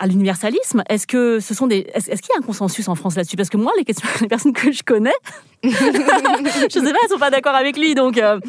à 0.00 0.06
l'universalisme? 0.06 0.82
Est-ce 0.88 1.06
que 1.06 1.40
ce 1.40 1.54
sont 1.54 1.66
des, 1.66 1.86
est-ce, 1.94 2.08
qu'il 2.08 2.30
y 2.34 2.36
a 2.36 2.38
un 2.38 2.46
consensus 2.46 2.88
en 2.88 2.94
France 2.94 3.16
là-dessus? 3.16 3.36
Parce 3.36 3.48
que 3.48 3.56
moi, 3.56 3.72
les 3.78 3.84
questions, 3.84 4.08
les 4.20 4.28
personnes 4.28 4.52
que 4.52 4.70
je 4.70 4.82
connais, 4.82 5.12
je 5.62 5.70
sais 5.70 5.92
pas, 6.02 6.98
elles 7.02 7.08
sont 7.08 7.18
pas 7.22 7.30
d'accord 7.30 7.54
avec 7.54 7.78
lui, 7.78 7.94
donc. 7.94 8.18
Euh, 8.18 8.40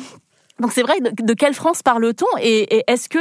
donc 0.60 0.72
c'est 0.72 0.84
vrai, 0.84 0.94
de, 1.02 1.34
quelle 1.34 1.56
France 1.56 1.82
parle-t-on 1.82 2.38
et, 2.40 2.84
est-ce 2.88 3.10
que, 3.10 3.18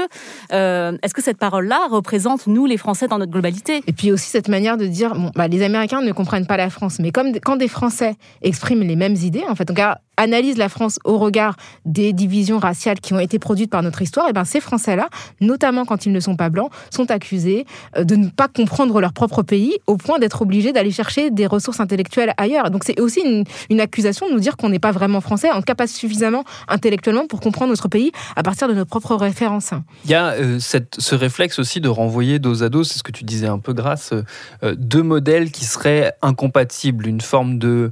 euh, 0.52 0.96
est-ce 1.02 1.14
que 1.14 1.22
cette 1.22 1.38
parole-là 1.38 1.88
représente 1.90 2.46
nous 2.46 2.66
les 2.66 2.76
Français 2.76 3.08
dans 3.08 3.18
notre 3.18 3.32
globalité? 3.32 3.82
Et 3.86 3.92
puis 3.92 4.12
aussi 4.12 4.28
cette 4.28 4.48
manière 4.48 4.76
de 4.76 4.86
dire, 4.86 5.14
bon, 5.14 5.30
bah, 5.34 5.48
les 5.48 5.62
Américains 5.62 6.02
ne 6.02 6.12
comprennent 6.12 6.46
pas 6.46 6.58
la 6.58 6.68
France, 6.68 6.98
mais 7.00 7.10
quand 7.10 7.56
des 7.56 7.68
Français 7.68 8.16
expriment 8.42 8.82
les 8.82 8.96
mêmes 8.96 9.16
idées, 9.16 9.44
en 9.48 9.54
fait, 9.54 9.72
cas, 9.74 9.98
analyse 10.22 10.56
la 10.56 10.68
France 10.68 10.98
au 11.04 11.18
regard 11.18 11.56
des 11.84 12.12
divisions 12.12 12.58
raciales 12.58 13.00
qui 13.00 13.12
ont 13.12 13.18
été 13.18 13.38
produites 13.38 13.70
par 13.70 13.82
notre 13.82 14.00
histoire, 14.02 14.26
et 14.26 14.30
eh 14.30 14.32
ben 14.32 14.44
ces 14.44 14.60
Français-là, 14.60 15.08
notamment 15.40 15.84
quand 15.84 16.06
ils 16.06 16.12
ne 16.12 16.20
sont 16.20 16.36
pas 16.36 16.48
blancs, 16.48 16.70
sont 16.90 17.10
accusés 17.10 17.66
euh, 17.96 18.04
de 18.04 18.16
ne 18.16 18.28
pas 18.28 18.48
comprendre 18.48 19.00
leur 19.00 19.12
propre 19.12 19.42
pays 19.42 19.78
au 19.86 19.96
point 19.96 20.18
d'être 20.18 20.42
obligés 20.42 20.72
d'aller 20.72 20.92
chercher 20.92 21.30
des 21.30 21.46
ressources 21.46 21.80
intellectuelles 21.80 22.32
ailleurs. 22.36 22.70
Donc 22.70 22.84
c'est 22.84 23.00
aussi 23.00 23.20
une, 23.20 23.80
accusation 23.80 24.28
de 24.28 24.32
nous 24.32 24.38
dire 24.38 24.56
qu'on 24.56 24.68
n'est 24.68 24.78
pas 24.78 24.92
vraiment 24.92 25.20
français, 25.20 25.50
en 25.50 25.60
tout 25.60 25.74
pas 25.74 25.88
suffisamment 25.88 26.44
intellectuellement 26.68 27.26
pour 27.26 27.40
comprendre 27.40 27.70
notre 27.70 27.88
pays 27.88 28.12
à 28.36 28.44
partir 28.44 28.68
de 28.68 28.74
nos 28.74 28.84
propres 28.84 29.16
références. 29.16 29.70
Il 30.04 30.10
y 30.10 30.14
a 30.14 30.32
euh, 30.34 30.58
ce 30.60 31.14
réflexe 31.14 31.58
aussi 31.58 31.80
de 31.80 31.88
renvoyer 31.88 32.38
dos 32.38 32.62
à 32.62 32.68
dos, 32.68 32.84
c'est 32.84 32.98
ce 32.98 33.02
que 33.02 33.10
tu 33.10 33.24
disais 33.24 33.48
un 33.48 33.58
peu 33.58 33.72
grâce, 33.72 34.12
euh, 34.62 34.74
deux 34.76 35.02
modèles 35.02 35.50
qui 35.50 35.64
seraient 35.64 36.12
incompatibles, 36.22 37.08
une 37.08 37.20
forme 37.20 37.58
de 37.58 37.90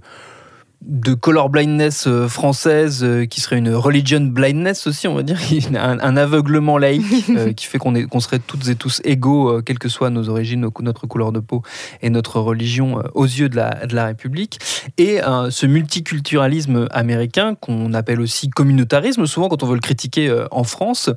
de 0.83 1.13
color 1.13 1.51
blindness 1.51 2.07
euh, 2.07 2.27
française 2.27 3.05
euh, 3.05 3.27
qui 3.27 3.43
serait 3.43 3.59
une 3.59 3.75
religion 3.75 4.21
blindness 4.21 4.87
aussi 4.87 5.09
on 5.09 5.15
va 5.15 5.23
dire 5.23 5.39
un, 5.75 6.17
aveuglement 6.17 6.79
laïque 6.79 7.29
euh, 7.31 7.53
qui 7.53 7.67
fait 7.67 7.77
qu'on 7.77 7.93
qu'on 8.07 8.21
serait 8.21 8.39
toutes 8.39 8.67
et 8.69 8.77
tous 8.77 9.03
égaux 9.05 9.61
quelles 9.63 9.79
que 9.79 9.91
soient 9.91 10.09
nos 10.09 10.31
origines 10.31 10.69
notre 10.81 11.07
couleur 11.07 11.33
de 11.33 11.41
peau 11.41 11.63
et 12.01 12.09
notre 12.09 12.41
religion 12.41 13.03
aux 13.15 13.27
yeux 13.27 13.49
de 13.49 13.57
la, 13.57 13.87
de 13.87 13.95
la 13.95 14.07
République. 14.07 14.59
Et 14.97 15.19
ce 15.51 15.67
multiculturalisme 15.67 16.87
américain 16.91 17.55
qu'on 17.55 17.93
appelle 17.93 18.21
aussi 18.21 18.49
communautarisme 18.49 19.27
souvent 19.27 19.49
quand 19.49 19.63
on 19.63 19.67
veut 19.67 19.75
le 19.75 19.81
critiquer 19.81 20.35
en 20.51 20.65
France 20.65 21.11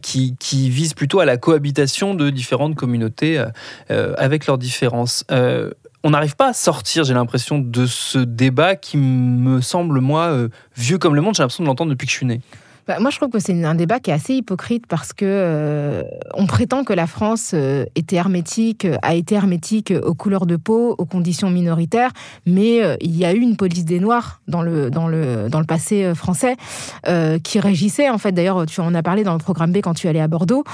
qui, 0.00 0.36
qui, 0.38 0.70
vise 0.70 0.94
plutôt 0.94 1.20
à 1.20 1.24
la 1.24 1.36
cohabitation 1.36 2.14
de 2.14 2.30
différentes 2.30 2.74
communautés 2.74 3.44
avec 3.88 4.46
leurs 4.46 4.58
différences 4.58 5.24
on 6.02 6.10
n'arrive 6.10 6.36
pas 6.36 6.48
à 6.48 6.52
sortir, 6.52 7.04
j'ai 7.04 7.14
l'impression, 7.14 7.58
de 7.58 7.86
ce 7.86 8.18
débat 8.18 8.76
qui 8.76 8.96
me 8.96 9.60
semble, 9.60 10.00
moi, 10.00 10.28
euh, 10.28 10.48
vieux 10.76 10.98
comme 10.98 11.14
le 11.14 11.20
monde. 11.20 11.34
J'ai 11.34 11.42
l'impression 11.42 11.64
de 11.64 11.68
l'entendre 11.68 11.90
depuis 11.90 12.06
que 12.06 12.12
je 12.12 12.16
suis 12.16 12.26
né. 12.26 12.40
Bah, 12.90 12.98
moi, 12.98 13.10
je 13.10 13.18
trouve 13.18 13.30
que 13.30 13.38
c'est 13.38 13.64
un 13.64 13.76
débat 13.76 14.00
qui 14.00 14.10
est 14.10 14.14
assez 14.14 14.34
hypocrite 14.34 14.84
parce 14.88 15.12
que 15.12 15.24
euh, 15.24 16.02
on 16.34 16.48
prétend 16.48 16.82
que 16.82 16.92
la 16.92 17.06
France 17.06 17.52
euh, 17.54 17.84
était 17.94 18.16
hermétique, 18.16 18.84
a 19.02 19.14
été 19.14 19.36
hermétique 19.36 19.92
aux 20.02 20.14
couleurs 20.14 20.44
de 20.44 20.56
peau, 20.56 20.96
aux 20.98 21.04
conditions 21.04 21.50
minoritaires, 21.50 22.10
mais 22.46 22.82
euh, 22.82 22.96
il 23.00 23.16
y 23.16 23.24
a 23.24 23.32
eu 23.32 23.38
une 23.38 23.56
police 23.56 23.84
des 23.84 24.00
Noirs 24.00 24.40
dans 24.48 24.60
le 24.60 24.90
dans 24.90 25.06
le 25.06 25.48
dans 25.48 25.60
le 25.60 25.66
passé 25.66 26.16
français 26.16 26.56
qui 27.44 27.60
régissait 27.60 28.10
en 28.10 28.18
fait. 28.18 28.32
D'ailleurs, 28.32 28.66
tu 28.66 28.80
en 28.80 28.92
as 28.92 29.02
parlé 29.04 29.22
dans 29.22 29.34
le 29.34 29.38
programme 29.38 29.70
B 29.70 29.76
quand 29.76 29.94
tu 29.94 30.08
allais 30.08 30.20
à 30.20 30.26
Bordeaux, 30.26 30.64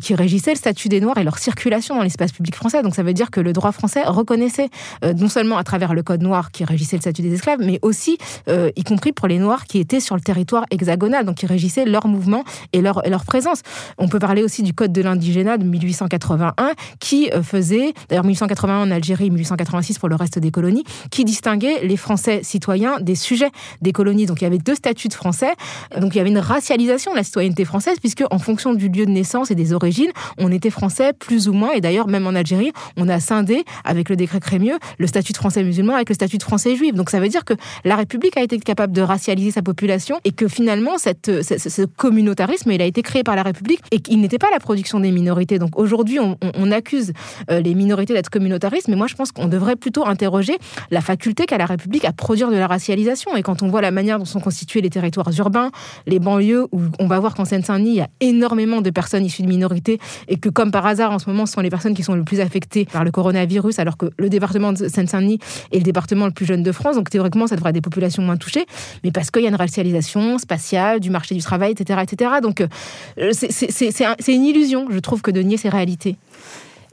qui 0.00 0.14
régissait 0.14 0.52
le 0.52 0.56
statut 0.56 0.88
des 0.88 1.02
Noirs 1.02 1.18
et 1.18 1.24
leur 1.24 1.36
circulation 1.36 1.94
dans 1.94 2.02
l'espace 2.02 2.32
public 2.32 2.54
français. 2.54 2.82
Donc 2.82 2.94
ça 2.94 3.02
veut 3.02 3.12
dire 3.12 3.30
que 3.30 3.40
le 3.40 3.52
droit 3.52 3.72
français 3.72 4.02
reconnaissait 4.04 4.70
non 5.02 5.28
seulement 5.28 5.58
à 5.58 5.64
travers 5.64 5.92
le 5.92 6.02
code 6.02 6.22
noir 6.22 6.52
qui 6.52 6.64
régissait 6.64 6.96
le 6.96 7.02
statut 7.02 7.22
des 7.22 7.34
esclaves, 7.34 7.60
mais 7.60 7.78
aussi 7.82 8.16
y 8.48 8.84
compris 8.84 9.12
pour 9.12 9.28
les 9.28 9.38
Noirs 9.38 9.66
qui 9.66 9.78
étaient 9.78 10.00
sur 10.00 10.14
le 10.14 10.22
territoire 10.22 10.64
hexagonal, 10.70 11.26
donc 11.26 11.36
qui 11.36 11.46
régissaient 11.66 11.84
leur 11.84 12.06
mouvement 12.06 12.44
et 12.72 12.80
leur, 12.80 13.02
leur 13.08 13.24
présence. 13.24 13.62
On 13.98 14.08
peut 14.08 14.18
parler 14.18 14.42
aussi 14.42 14.62
du 14.62 14.72
Code 14.72 14.92
de 14.92 15.02
l'indigénat 15.02 15.58
de 15.58 15.64
1881 15.64 16.54
qui 17.00 17.30
euh, 17.32 17.42
faisait, 17.42 17.92
d'ailleurs 18.08 18.24
1881 18.24 18.82
en 18.82 18.90
Algérie, 18.90 19.30
1886 19.30 19.98
pour 19.98 20.08
le 20.08 20.14
reste 20.14 20.38
des 20.38 20.50
colonies, 20.50 20.84
qui 21.10 21.24
distinguait 21.24 21.80
les 21.82 21.96
Français 21.96 22.40
citoyens 22.42 23.00
des 23.00 23.14
sujets 23.14 23.50
des 23.82 23.92
colonies. 23.92 24.26
Donc 24.26 24.40
il 24.40 24.44
y 24.44 24.46
avait 24.46 24.58
deux 24.58 24.74
statuts 24.74 25.08
de 25.08 25.14
Français, 25.14 25.52
donc 26.00 26.14
il 26.14 26.18
y 26.18 26.20
avait 26.20 26.30
une 26.30 26.38
racialisation 26.38 27.12
de 27.12 27.16
la 27.16 27.24
citoyenneté 27.24 27.64
française 27.64 27.96
puisque 27.98 28.24
en 28.30 28.38
fonction 28.38 28.74
du 28.74 28.88
lieu 28.88 29.06
de 29.06 29.10
naissance 29.10 29.50
et 29.50 29.54
des 29.54 29.72
origines, 29.72 30.10
on 30.38 30.52
était 30.52 30.70
français 30.70 31.12
plus 31.18 31.48
ou 31.48 31.52
moins 31.52 31.72
et 31.72 31.80
d'ailleurs 31.80 32.06
même 32.06 32.26
en 32.26 32.34
Algérie, 32.34 32.72
on 32.96 33.08
a 33.08 33.18
scindé 33.18 33.64
avec 33.84 34.08
le 34.08 34.16
décret 34.16 34.40
Crémieux 34.40 34.78
le 34.98 35.06
statut 35.06 35.32
de 35.32 35.38
français 35.38 35.64
musulman 35.64 35.94
avec 35.94 36.10
le 36.10 36.14
statut 36.14 36.38
de 36.38 36.42
français 36.42 36.76
juif. 36.76 36.94
Donc 36.94 37.10
ça 37.10 37.18
veut 37.18 37.28
dire 37.28 37.44
que 37.44 37.54
la 37.84 37.96
République 37.96 38.36
a 38.36 38.42
été 38.42 38.58
capable 38.58 38.92
de 38.92 39.02
racialiser 39.02 39.50
sa 39.50 39.62
population 39.62 40.20
et 40.24 40.32
que 40.32 40.48
finalement 40.48 40.98
cette, 40.98 41.30
ce, 41.46 41.82
communautarisme, 41.82 42.70
il 42.70 42.82
a 42.82 42.84
été 42.84 43.02
créé 43.02 43.22
par 43.22 43.36
la 43.36 43.42
République 43.42 43.80
et 43.90 44.00
qu'il 44.00 44.20
n'était 44.20 44.38
pas 44.38 44.50
la 44.50 44.58
production 44.58 45.00
des 45.00 45.10
minorités. 45.10 45.58
Donc 45.58 45.78
aujourd'hui, 45.78 46.18
on, 46.20 46.36
accuse 46.72 47.12
euh, 47.50 47.60
les 47.60 47.74
minorités 47.74 48.12
d'être 48.12 48.28
communautaristes, 48.28 48.88
mais 48.88 48.96
moi 48.96 49.06
je 49.06 49.14
pense 49.14 49.30
qu'on 49.30 49.46
devrait 49.46 49.76
plutôt 49.76 50.04
interroger 50.04 50.58
la 50.90 51.00
faculté 51.00 51.46
qu'a 51.46 51.58
la 51.58 51.66
République 51.66 52.04
à 52.04 52.12
produire 52.12 52.50
de 52.50 52.56
la 52.56 52.66
racialisation. 52.66 53.36
Et 53.36 53.42
quand 53.42 53.62
on 53.62 53.68
voit 53.68 53.80
la 53.80 53.90
manière 53.90 54.18
dont 54.18 54.24
sont 54.24 54.40
constitués 54.40 54.80
les 54.80 54.90
territoires 54.90 55.30
urbains, 55.38 55.70
les 56.06 56.18
banlieues, 56.18 56.66
où 56.72 56.80
on 56.98 57.06
va 57.06 57.18
voir 57.20 57.34
qu'en 57.34 57.44
Seine-Saint-Denis, 57.44 57.90
il 57.90 57.96
y 57.96 58.00
a 58.00 58.08
énormément 58.20 58.80
de 58.80 58.90
personnes 58.90 59.24
issues 59.24 59.42
de 59.42 59.48
minorités 59.48 59.98
et 60.28 60.36
que 60.36 60.48
comme 60.48 60.70
par 60.70 60.86
hasard, 60.86 61.12
en 61.12 61.18
ce 61.18 61.30
moment, 61.30 61.46
ce 61.46 61.54
sont 61.54 61.60
les 61.60 61.70
personnes 61.70 61.94
qui 61.94 62.02
sont 62.02 62.14
le 62.14 62.24
plus 62.24 62.40
affectées 62.40 62.84
par 62.84 63.04
le 63.04 63.10
coronavirus, 63.10 63.78
alors 63.78 63.96
que 63.96 64.06
le 64.18 64.28
département 64.28 64.72
de 64.72 64.88
Seine-Saint-Denis 64.88 65.38
est 65.72 65.78
le 65.78 65.84
département 65.84 66.26
le 66.26 66.32
plus 66.32 66.46
jeune 66.46 66.62
de 66.62 66.72
France. 66.72 66.96
Donc 66.96 67.10
théoriquement, 67.10 67.46
ça 67.46 67.56
devrait 67.56 67.70
être 67.70 67.74
des 67.74 67.80
populations 67.80 68.22
moins 68.22 68.36
touchées, 68.36 68.66
mais 69.04 69.12
parce 69.12 69.30
qu'il 69.30 69.42
y 69.42 69.46
a 69.46 69.48
une 69.48 69.54
racialisation 69.54 70.38
spatiale 70.38 71.00
du 71.00 71.10
marché 71.10 71.34
du 71.36 71.42
travail, 71.42 71.72
etc. 71.72 72.00
etc. 72.02 72.30
Donc 72.42 72.60
euh, 72.60 73.30
c'est 73.32 74.34
une 74.34 74.44
illusion, 74.44 74.86
je 74.90 74.98
trouve, 74.98 75.22
que 75.22 75.30
de 75.30 75.40
nier 75.40 75.56
ces 75.56 75.68
réalités. 75.68 76.16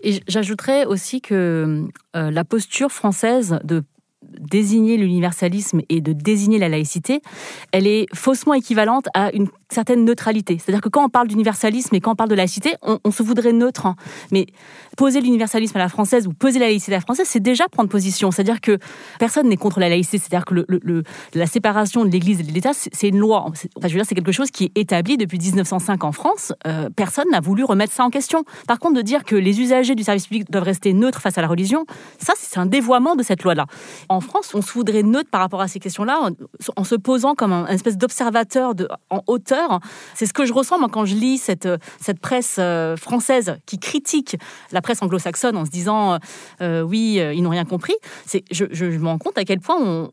Et 0.03 0.21
j'ajouterais 0.27 0.85
aussi 0.85 1.21
que 1.21 1.85
euh, 2.15 2.31
la 2.31 2.43
posture 2.43 2.91
française 2.91 3.59
de 3.63 3.83
désigner 4.39 4.97
l'universalisme 4.97 5.81
et 5.89 6.01
de 6.01 6.13
désigner 6.13 6.59
la 6.59 6.69
laïcité, 6.69 7.21
elle 7.71 7.87
est 7.87 8.07
faussement 8.13 8.53
équivalente 8.53 9.07
à 9.13 9.31
une 9.33 9.47
certaine 9.69 10.05
neutralité. 10.05 10.57
C'est-à-dire 10.57 10.81
que 10.81 10.89
quand 10.89 11.03
on 11.03 11.09
parle 11.09 11.27
d'universalisme 11.27 11.95
et 11.95 11.99
quand 11.99 12.11
on 12.11 12.15
parle 12.15 12.29
de 12.29 12.35
laïcité, 12.35 12.75
on, 12.81 13.11
se 13.11 13.23
voudrait 13.23 13.53
neutre. 13.53 13.85
Hein. 13.85 13.95
Mais 14.31 14.45
poser 14.97 15.21
l'universalisme 15.21 15.77
à 15.77 15.79
la 15.79 15.89
française 15.89 16.27
ou 16.27 16.33
poser 16.33 16.59
la 16.59 16.67
laïcité 16.67 16.93
à 16.93 16.97
la 16.97 17.01
française, 17.01 17.27
c'est 17.27 17.39
déjà 17.39 17.67
prendre 17.67 17.89
position. 17.89 18.31
C'est-à-dire 18.31 18.61
que 18.61 18.77
personne 19.19 19.49
n'est 19.49 19.57
contre 19.57 19.79
la 19.79 19.89
laïcité. 19.89 20.19
C'est-à-dire 20.19 20.45
que 20.45 21.03
la 21.33 21.45
séparation 21.47 22.05
de 22.05 22.09
l'Église 22.09 22.39
et 22.39 22.43
de 22.43 22.51
l'État, 22.51 22.71
c'est 22.73 23.07
une 23.07 23.17
loi. 23.17 23.45
Enfin, 23.47 23.67
je 23.83 23.87
veux 23.87 23.99
dire, 23.99 24.05
c'est 24.05 24.15
quelque 24.15 24.31
chose 24.31 24.51
qui 24.51 24.65
est 24.65 24.77
établi 24.77 25.17
depuis 25.17 25.39
1905 25.39 26.03
en 26.03 26.11
France. 26.11 26.53
Euh, 26.67 26.89
personne 26.95 27.29
n'a 27.31 27.39
voulu 27.39 27.63
remettre 27.63 27.93
ça 27.93 28.03
en 28.03 28.09
question. 28.09 28.43
Par 28.67 28.79
contre, 28.79 28.95
de 28.95 29.01
dire 29.01 29.23
que 29.23 29.35
les 29.35 29.59
usagers 29.59 29.95
du 29.95 30.03
service 30.03 30.27
public 30.27 30.49
doivent 30.51 30.63
rester 30.63 30.93
neutres 30.93 31.21
face 31.21 31.37
à 31.37 31.41
la 31.41 31.47
religion, 31.47 31.85
ça, 32.19 32.33
c'est 32.37 32.59
un 32.59 32.65
dévoiement 32.65 33.15
de 33.15 33.23
cette 33.23 33.43
loi-là. 33.43 33.65
En 34.13 34.19
France, 34.19 34.53
on 34.53 34.61
se 34.61 34.71
voudrait 34.71 35.01
neutre 35.01 35.29
par 35.31 35.41
rapport 35.41 35.61
à 35.61 35.67
ces 35.67 35.79
questions-là, 35.79 36.29
en, 36.75 36.83
se 36.83 36.93
posant 36.93 37.33
comme 37.33 37.51
un, 37.51 37.65
espèce 37.67 37.97
d'observateur 37.97 38.73
en 39.09 39.23
hauteur. 39.25 39.79
C'est 40.13 40.27
ce 40.27 40.33
que 40.33 40.45
je 40.45 40.53
ressens 40.53 40.77
quand 40.89 41.05
je 41.05 41.15
lis 41.15 41.39
cette, 41.39 41.67
cette 41.99 42.19
presse 42.19 42.57
euh, 42.59 42.95
française 42.95 43.57
qui 43.65 43.79
critique 43.79 44.37
la 44.71 44.81
presse 44.81 45.01
anglo-saxonne 45.01 45.57
en 45.57 45.65
se 45.65 45.71
disant 45.71 46.19
euh, 46.61 46.81
oui, 46.81 47.19
euh, 47.19 47.33
ils 47.33 47.41
n'ont 47.41 47.49
rien 47.49 47.65
compris. 47.65 47.95
Je, 48.31 48.39
je, 48.51 48.65
je 48.71 48.85
me 48.85 49.07
rends 49.07 49.17
compte 49.17 49.37
à 49.37 49.45
quel 49.45 49.59
point 49.59 49.77
on, 49.79 50.11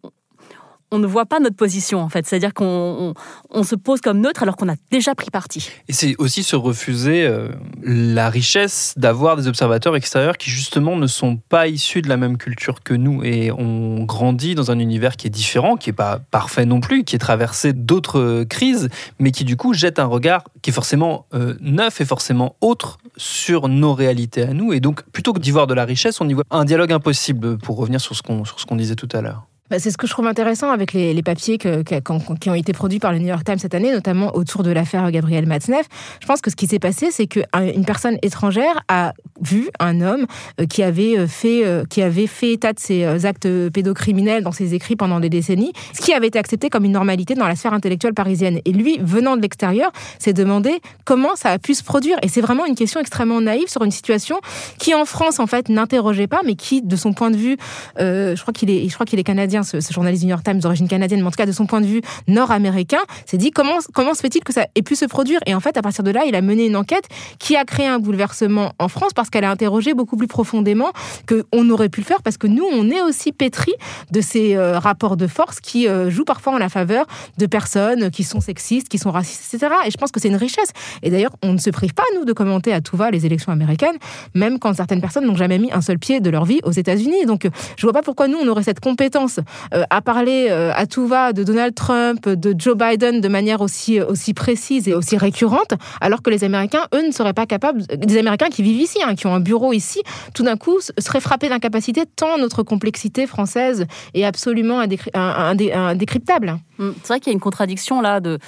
on 0.92 0.98
ne 0.98 1.06
voit 1.06 1.26
pas 1.26 1.40
notre 1.40 1.56
position 1.56 2.00
en 2.00 2.08
fait. 2.08 2.26
C'est-à-dire 2.26 2.54
qu'on 2.54 3.14
se 3.62 3.74
pose 3.74 4.00
comme 4.00 4.20
neutre 4.20 4.42
alors 4.42 4.56
qu'on 4.56 4.68
a 4.68 4.74
déjà 4.90 5.14
pris 5.14 5.30
parti. 5.30 5.70
Et 5.88 5.92
c'est 5.92 6.16
aussi 6.18 6.42
se 6.42 6.56
refuser 6.56 7.26
euh, 7.26 7.48
la 7.82 8.28
richesse 8.30 8.94
d'avoir 8.96 9.36
des 9.36 9.48
observateurs 9.48 9.96
extérieurs 9.96 10.36
qui 10.36 10.50
justement 10.50 10.96
ne 10.96 11.06
sont 11.06 11.36
pas 11.36 11.68
issus 11.68 12.02
de 12.02 12.08
la 12.08 12.16
même 12.16 12.38
culture 12.38 12.82
que 12.82 12.94
nous 12.94 13.22
et 13.22 13.52
on 13.52 14.04
grandit 14.04 14.54
dans 14.54 14.70
un 14.70 14.78
univers 14.78 15.16
qui 15.16 15.26
est 15.26 15.30
différent, 15.30 15.76
qui 15.76 15.90
est 15.90 15.94
pas 15.94 16.20
parfait 16.30 16.66
non 16.66 16.80
plus, 16.80 17.04
qui 17.04 17.16
est 17.16 17.20
traversé 17.20 17.72
d'autres 17.72 18.44
crises, 18.44 18.88
mais 19.18 19.30
qui 19.30 19.44
du 19.44 19.56
coup 19.56 19.74
jette 19.74 19.98
un 19.98 20.06
regard 20.06 20.44
qui 20.62 20.70
est 20.70 20.72
forcément 20.72 21.26
euh, 21.34 21.54
neuf 21.60 22.00
et 22.00 22.04
forcément 22.04 22.56
autre 22.60 22.98
sur 23.16 23.68
nos 23.68 23.94
réalités 23.94 24.42
à 24.42 24.52
nous. 24.52 24.72
Et 24.72 24.80
donc 24.80 25.02
plutôt 25.10 25.32
que 25.32 25.38
d'y 25.38 25.50
voir 25.50 25.66
de 25.66 25.74
la 25.74 25.84
richesse, 25.84 26.20
on 26.20 26.28
y 26.28 26.32
voit 26.32 26.44
un 26.50 26.64
dialogue 26.64 26.92
impossible 26.92 27.58
pour 27.58 27.76
revenir 27.76 28.00
sur 28.00 28.16
ce 28.16 28.22
qu'on 28.22 28.76
disait 28.76 28.96
tout 28.96 29.08
à 29.12 29.20
l'heure. 29.20 29.49
Bah, 29.70 29.78
c'est 29.78 29.92
ce 29.92 29.96
que 29.96 30.08
je 30.08 30.12
trouve 30.12 30.26
intéressant 30.26 30.72
avec 30.72 30.92
les, 30.92 31.22
papiers 31.22 31.58
qui 31.58 32.50
ont 32.50 32.54
été 32.54 32.72
produits 32.72 32.98
par 32.98 33.12
le 33.12 33.18
New 33.18 33.28
York 33.28 33.44
Times 33.44 33.58
cette 33.58 33.74
année, 33.74 33.92
notamment 33.92 34.34
autour 34.34 34.64
de 34.64 34.70
l'affaire 34.72 35.08
Gabriel 35.12 35.46
Matzneff. 35.46 35.86
Je 36.20 36.26
pense 36.26 36.40
que 36.40 36.50
ce 36.50 36.56
qui 36.56 36.66
s'est 36.66 36.80
passé, 36.80 37.10
c'est 37.12 37.28
qu'une 37.28 37.84
personne 37.86 38.18
étrangère 38.22 38.82
a 38.88 39.12
vu 39.40 39.68
un 39.78 40.00
homme 40.00 40.26
euh, 40.60 40.66
qui 40.66 40.82
avait 40.82 41.16
euh, 41.16 41.28
fait, 41.28 41.64
euh, 41.64 41.84
qui 41.88 42.02
avait 42.02 42.26
fait 42.26 42.52
état 42.52 42.72
de 42.72 42.80
ses 42.80 43.26
actes 43.26 43.48
pédocriminels 43.70 44.42
dans 44.42 44.50
ses 44.50 44.74
écrits 44.74 44.96
pendant 44.96 45.20
des 45.20 45.28
décennies, 45.28 45.72
ce 45.94 46.00
qui 46.00 46.12
avait 46.12 46.26
été 46.26 46.38
accepté 46.38 46.68
comme 46.68 46.84
une 46.84 46.92
normalité 46.92 47.34
dans 47.34 47.46
la 47.46 47.54
sphère 47.54 47.72
intellectuelle 47.72 48.14
parisienne. 48.14 48.60
Et 48.64 48.72
lui, 48.72 48.98
venant 49.00 49.36
de 49.36 49.42
l'extérieur, 49.42 49.92
s'est 50.18 50.32
demandé 50.32 50.80
comment 51.04 51.36
ça 51.36 51.50
a 51.50 51.58
pu 51.58 51.74
se 51.74 51.84
produire. 51.84 52.18
Et 52.22 52.28
c'est 52.28 52.40
vraiment 52.40 52.66
une 52.66 52.74
question 52.74 52.98
extrêmement 52.98 53.40
naïve 53.40 53.68
sur 53.68 53.84
une 53.84 53.92
situation 53.92 54.40
qui, 54.78 54.94
en 54.94 55.04
France, 55.04 55.38
en 55.38 55.46
fait, 55.46 55.68
n'interrogeait 55.68 56.26
pas, 56.26 56.40
mais 56.44 56.56
qui, 56.56 56.82
de 56.82 56.96
son 56.96 57.12
point 57.12 57.30
de 57.30 57.36
vue, 57.36 57.56
je 57.98 58.40
crois 58.40 58.52
qu'il 58.52 59.18
est 59.18 59.24
canadien 59.24 59.59
ce, 59.62 59.80
journaliste 59.92 60.22
du 60.22 60.26
New 60.26 60.30
York 60.30 60.44
Times 60.44 60.58
d'origine 60.58 60.88
canadienne, 60.88 61.20
mais 61.20 61.26
en 61.26 61.30
tout 61.30 61.36
cas 61.36 61.46
de 61.46 61.52
son 61.52 61.66
point 61.66 61.80
de 61.80 61.86
vue 61.86 62.02
nord-américain, 62.28 63.00
s'est 63.26 63.36
dit 63.36 63.50
comment, 63.50 63.80
se 63.80 64.20
fait-il 64.20 64.42
que 64.42 64.52
ça 64.52 64.66
ait 64.74 64.82
pu 64.82 64.96
se 64.96 65.04
produire 65.04 65.40
Et 65.46 65.54
en 65.54 65.60
fait, 65.60 65.76
à 65.76 65.82
partir 65.82 66.04
de 66.04 66.10
là, 66.10 66.22
il 66.26 66.34
a 66.34 66.42
mené 66.42 66.66
une 66.66 66.76
enquête 66.76 67.04
qui 67.38 67.56
a 67.56 67.64
créé 67.64 67.86
un 67.86 67.98
bouleversement 67.98 68.72
en 68.78 68.88
France 68.88 69.12
parce 69.14 69.30
qu'elle 69.30 69.44
a 69.44 69.50
interrogé 69.50 69.94
beaucoup 69.94 70.16
plus 70.16 70.26
profondément 70.26 70.90
qu'on 71.28 71.70
aurait 71.70 71.88
pu 71.88 72.00
le 72.00 72.06
faire 72.06 72.22
parce 72.22 72.36
que 72.36 72.46
nous, 72.46 72.64
on 72.72 72.90
est 72.90 73.02
aussi 73.02 73.32
pétri 73.32 73.72
de 74.10 74.20
ces 74.20 74.56
euh, 74.56 74.78
rapports 74.78 75.16
de 75.16 75.26
force 75.26 75.60
qui 75.60 75.88
euh, 75.88 76.10
jouent 76.10 76.24
parfois 76.24 76.54
en 76.54 76.58
la 76.58 76.68
faveur 76.68 77.06
de 77.38 77.46
personnes 77.46 78.10
qui 78.10 78.24
sont 78.24 78.40
sexistes, 78.40 78.88
qui 78.88 78.98
sont 78.98 79.10
racistes, 79.10 79.54
etc. 79.54 79.72
Et 79.86 79.90
je 79.90 79.96
pense 79.96 80.10
que 80.10 80.20
c'est 80.20 80.28
une 80.28 80.36
richesse. 80.36 80.70
Et 81.02 81.10
d'ailleurs, 81.10 81.32
on 81.42 81.52
ne 81.52 81.58
se 81.58 81.70
prive 81.70 81.94
pas, 81.94 82.04
nous, 82.14 82.24
de 82.24 82.32
commenter 82.32 82.72
à 82.72 82.80
tout 82.80 82.96
va 82.96 83.10
les 83.10 83.26
élections 83.26 83.52
américaines, 83.52 83.96
même 84.34 84.58
quand 84.58 84.74
certaines 84.74 85.00
personnes 85.00 85.26
n'ont 85.26 85.36
jamais 85.36 85.58
mis 85.58 85.72
un 85.72 85.80
seul 85.80 85.98
pied 85.98 86.20
de 86.20 86.30
leur 86.30 86.44
vie 86.44 86.60
aux 86.64 86.72
États-Unis. 86.72 87.26
Donc, 87.26 87.48
je 87.76 87.86
vois 87.86 87.92
pas 87.92 88.02
pourquoi 88.02 88.28
nous, 88.28 88.38
on 88.38 88.48
aurait 88.48 88.62
cette 88.62 88.80
compétence 88.80 89.40
euh, 89.74 89.84
à 89.90 90.00
parler 90.00 90.48
euh, 90.50 90.72
à 90.74 90.86
tout 90.86 91.06
va 91.06 91.32
de 91.32 91.42
Donald 91.44 91.74
Trump, 91.74 92.28
de 92.28 92.54
Joe 92.58 92.76
Biden 92.76 93.20
de 93.20 93.28
manière 93.28 93.60
aussi, 93.60 94.00
euh, 94.00 94.06
aussi 94.06 94.34
précise 94.34 94.88
et 94.88 94.94
aussi 94.94 95.16
récurrente, 95.16 95.74
alors 96.00 96.22
que 96.22 96.30
les 96.30 96.44
Américains, 96.44 96.86
eux, 96.94 97.06
ne 97.06 97.12
seraient 97.12 97.32
pas 97.32 97.46
capables, 97.46 97.82
des 97.86 98.18
Américains 98.18 98.48
qui 98.48 98.62
vivent 98.62 98.80
ici, 98.80 98.98
hein, 99.04 99.14
qui 99.14 99.26
ont 99.26 99.34
un 99.34 99.40
bureau 99.40 99.72
ici, 99.72 100.02
tout 100.34 100.42
d'un 100.42 100.56
coup 100.56 100.78
seraient 100.98 101.20
frappés 101.20 101.48
d'incapacité 101.48 102.04
tant 102.16 102.38
notre 102.38 102.62
complexité 102.62 103.26
française 103.26 103.86
est 104.14 104.24
absolument 104.24 104.80
indécryptable. 104.80 106.58
Hum, 106.78 106.94
c'est 107.02 107.08
vrai 107.08 107.20
qu'il 107.20 107.30
y 107.30 107.34
a 107.34 107.34
une 107.34 107.40
contradiction 107.40 108.00
là 108.00 108.20
de 108.20 108.38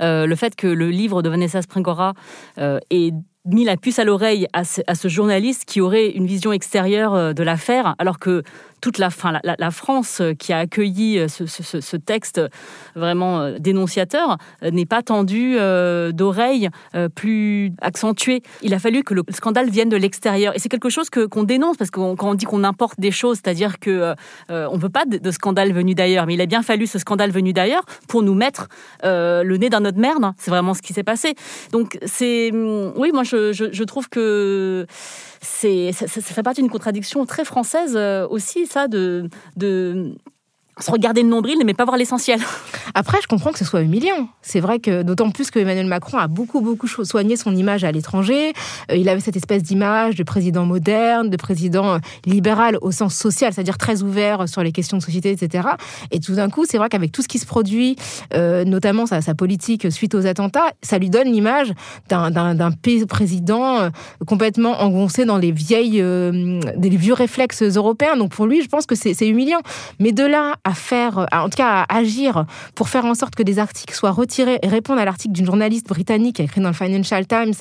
le 0.00 0.34
fait 0.34 0.56
que 0.56 0.66
le 0.66 0.90
livre 0.90 1.22
de 1.22 1.28
Vanessa 1.28 1.62
Springora 1.62 2.14
est 2.58 3.14
mis 3.44 3.64
la 3.64 3.76
puce 3.76 3.98
à 3.98 4.04
l'oreille 4.04 4.46
à, 4.52 4.64
ce 4.64 5.08
journaliste 5.08 5.64
qui 5.64 5.80
aurait 5.80 6.08
une 6.08 6.26
vision 6.26 6.52
extérieure 6.52 7.34
de 7.34 7.42
l'affaire, 7.42 7.94
alors 7.98 8.18
que 8.18 8.42
toute 8.82 8.98
la, 8.98 9.08
fin, 9.10 9.38
la, 9.42 9.70
France 9.70 10.20
euh, 10.20 10.34
qui 10.34 10.52
a 10.52 10.58
accueilli 10.58 11.18
euh, 11.18 11.28
ce, 11.28 11.96
texte 11.96 12.40
vraiment 12.96 13.40
euh, 13.40 13.58
dénonciateur 13.58 14.36
n'est 14.60 14.86
pas 14.86 15.02
tendue 15.02 15.56
d'oreilles 16.12 16.68
plus 17.14 17.72
accentuées. 17.80 18.42
Il 18.62 18.74
a 18.74 18.80
fallu 18.80 19.04
que 19.04 19.14
le 19.14 19.22
scandale 19.30 19.70
vienne 19.70 19.88
de 19.88 19.96
l'extérieur. 19.96 20.54
Et 20.56 20.58
c'est 20.58 20.68
quelque 20.68 20.90
chose 20.90 21.10
que, 21.10 21.26
qu'on 21.26 21.44
dénonce, 21.44 21.76
parce 21.76 21.90
que 21.90 22.14
quand 22.14 22.30
on 22.30 22.34
dit 22.34 22.44
qu'on 22.44 22.64
importe 22.64 22.98
des 22.98 23.12
choses, 23.12 23.38
c'est-à-dire 23.42 23.78
que 23.78 24.14
on 24.48 24.76
ne 24.76 24.80
veut 24.80 24.88
pas 24.88 25.04
de, 25.06 25.30
scandale 25.30 25.72
venu 25.72 25.94
d'ailleurs, 25.94 26.26
mais 26.26 26.34
il 26.34 26.40
a 26.40 26.46
bien 26.46 26.62
fallu 26.62 26.88
ce 26.88 26.98
scandale 26.98 27.30
venu 27.30 27.52
d'ailleurs 27.52 27.84
pour 28.08 28.22
nous 28.22 28.34
mettre 28.34 28.68
le 29.04 29.56
nez 29.56 29.70
dans 29.70 29.80
notre 29.80 29.98
merde. 29.98 30.32
C'est 30.38 30.50
vraiment 30.50 30.74
ce 30.74 30.82
qui 30.82 30.92
s'est 30.92 31.04
passé. 31.04 31.34
Donc 31.70 31.98
c'est... 32.04 32.50
Hum, 32.52 32.92
oui, 32.96 33.12
moi 33.12 33.22
je, 33.22 33.84
trouve 33.84 34.08
que 34.08 34.86
c'est, 35.40 35.92
ça, 35.92 36.08
ça, 36.08 36.20
fait 36.20 36.42
partie 36.42 36.62
d'une 36.62 36.70
contradiction 36.70 37.24
très 37.26 37.44
française 37.44 37.94
euh, 37.96 38.26
aussi, 38.28 38.66
ça, 38.72 38.88
de, 38.88 39.28
se 40.80 40.90
regarder 40.90 41.22
le 41.22 41.28
nombril, 41.28 41.58
mais 41.64 41.74
pas 41.74 41.84
voir 41.84 41.96
l'essentiel. 41.96 42.40
Après, 42.94 43.18
je 43.22 43.26
comprends 43.26 43.52
que 43.52 43.58
ce 43.58 43.64
soit 43.64 43.82
humiliant. 43.82 44.28
C'est 44.40 44.60
vrai 44.60 44.78
que 44.78 45.02
d'autant 45.02 45.30
plus 45.30 45.50
que 45.50 45.58
Emmanuel 45.58 45.86
Macron 45.86 46.18
a 46.18 46.28
beaucoup, 46.28 46.60
beaucoup 46.60 46.86
soigné 46.86 47.36
son 47.36 47.54
image 47.54 47.84
à 47.84 47.92
l'étranger. 47.92 48.52
Euh, 48.90 48.96
il 48.96 49.08
avait 49.08 49.20
cette 49.20 49.36
espèce 49.36 49.62
d'image 49.62 50.14
de 50.14 50.22
président 50.22 50.64
moderne, 50.64 51.28
de 51.28 51.36
président 51.36 51.94
euh, 51.94 51.98
libéral 52.24 52.78
au 52.80 52.90
sens 52.90 53.14
social, 53.14 53.52
c'est-à-dire 53.52 53.76
très 53.76 54.02
ouvert 54.02 54.48
sur 54.48 54.62
les 54.62 54.72
questions 54.72 54.96
de 54.96 55.02
société, 55.02 55.30
etc. 55.30 55.68
Et 56.10 56.20
tout 56.20 56.34
d'un 56.34 56.48
coup, 56.48 56.64
c'est 56.66 56.78
vrai 56.78 56.88
qu'avec 56.88 57.12
tout 57.12 57.22
ce 57.22 57.28
qui 57.28 57.38
se 57.38 57.46
produit, 57.46 57.96
euh, 58.34 58.64
notamment 58.64 59.06
sa, 59.06 59.20
politique 59.34 59.90
suite 59.90 60.14
aux 60.14 60.26
attentats, 60.26 60.72
ça 60.82 60.98
lui 60.98 61.08
donne 61.08 61.32
l'image 61.32 61.72
d'un 62.08 62.70
président 63.08 63.90
complètement 64.26 64.82
engoncé 64.82 65.24
dans 65.24 65.38
les 65.38 65.52
vieilles, 65.52 66.02
des 66.02 66.88
vieux 66.90 67.14
réflexes 67.14 67.62
européens. 67.62 68.16
Donc 68.16 68.32
pour 68.32 68.46
lui, 68.46 68.62
je 68.62 68.68
pense 68.68 68.84
que 68.84 68.94
c'est 68.94 69.26
humiliant. 69.26 69.60
Mais 69.98 70.12
de 70.12 70.24
là 70.24 70.56
à 70.64 70.74
faire, 70.74 71.26
en 71.32 71.48
tout 71.48 71.56
cas 71.56 71.84
à 71.88 71.96
agir 71.96 72.46
pour 72.74 72.88
faire 72.88 73.04
en 73.04 73.14
sorte 73.14 73.34
que 73.34 73.42
des 73.42 73.58
articles 73.58 73.94
soient 73.94 74.12
retirés 74.12 74.58
et 74.62 74.68
répondre 74.68 75.00
à 75.00 75.04
l'article 75.04 75.34
d'une 75.34 75.46
journaliste 75.46 75.88
britannique 75.88 76.36
qui 76.36 76.42
a 76.42 76.44
écrit 76.44 76.60
dans 76.60 76.68
le 76.68 76.74
Financial 76.74 77.26
Times 77.26 77.54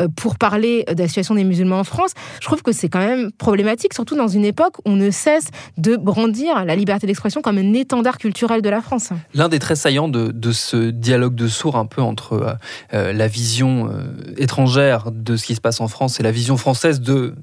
euh, 0.00 0.08
pour 0.14 0.36
parler 0.36 0.84
de 0.88 0.98
la 0.98 1.08
situation 1.08 1.34
des 1.34 1.44
musulmans 1.44 1.80
en 1.80 1.84
France, 1.84 2.12
je 2.40 2.46
trouve 2.46 2.62
que 2.62 2.72
c'est 2.72 2.88
quand 2.88 3.00
même 3.00 3.32
problématique, 3.32 3.94
surtout 3.94 4.16
dans 4.16 4.28
une 4.28 4.44
époque 4.44 4.78
où 4.78 4.90
on 4.90 4.96
ne 4.96 5.10
cesse 5.10 5.48
de 5.78 5.96
brandir 5.96 6.64
la 6.64 6.76
liberté 6.76 7.06
d'expression 7.06 7.42
comme 7.42 7.58
un 7.58 7.72
étendard 7.74 8.18
culturel 8.18 8.62
de 8.62 8.68
la 8.68 8.80
France. 8.80 9.10
L'un 9.34 9.48
des 9.48 9.58
traits 9.58 9.78
saillants 9.78 10.08
de, 10.08 10.52
ce 10.52 10.90
dialogue 10.90 11.34
de 11.34 11.48
sourds 11.48 11.76
un 11.76 11.86
peu 11.86 12.02
entre 12.02 12.34
euh, 12.34 12.52
euh, 12.92 13.12
la 13.12 13.26
vision 13.26 13.90
étrangère 14.36 15.10
de 15.10 15.36
ce 15.36 15.44
qui 15.44 15.54
se 15.54 15.60
passe 15.60 15.80
en 15.80 15.88
France 15.88 16.20
et 16.20 16.22
la 16.22 16.30
vision 16.30 16.56
française 16.56 17.00
de 17.00 17.34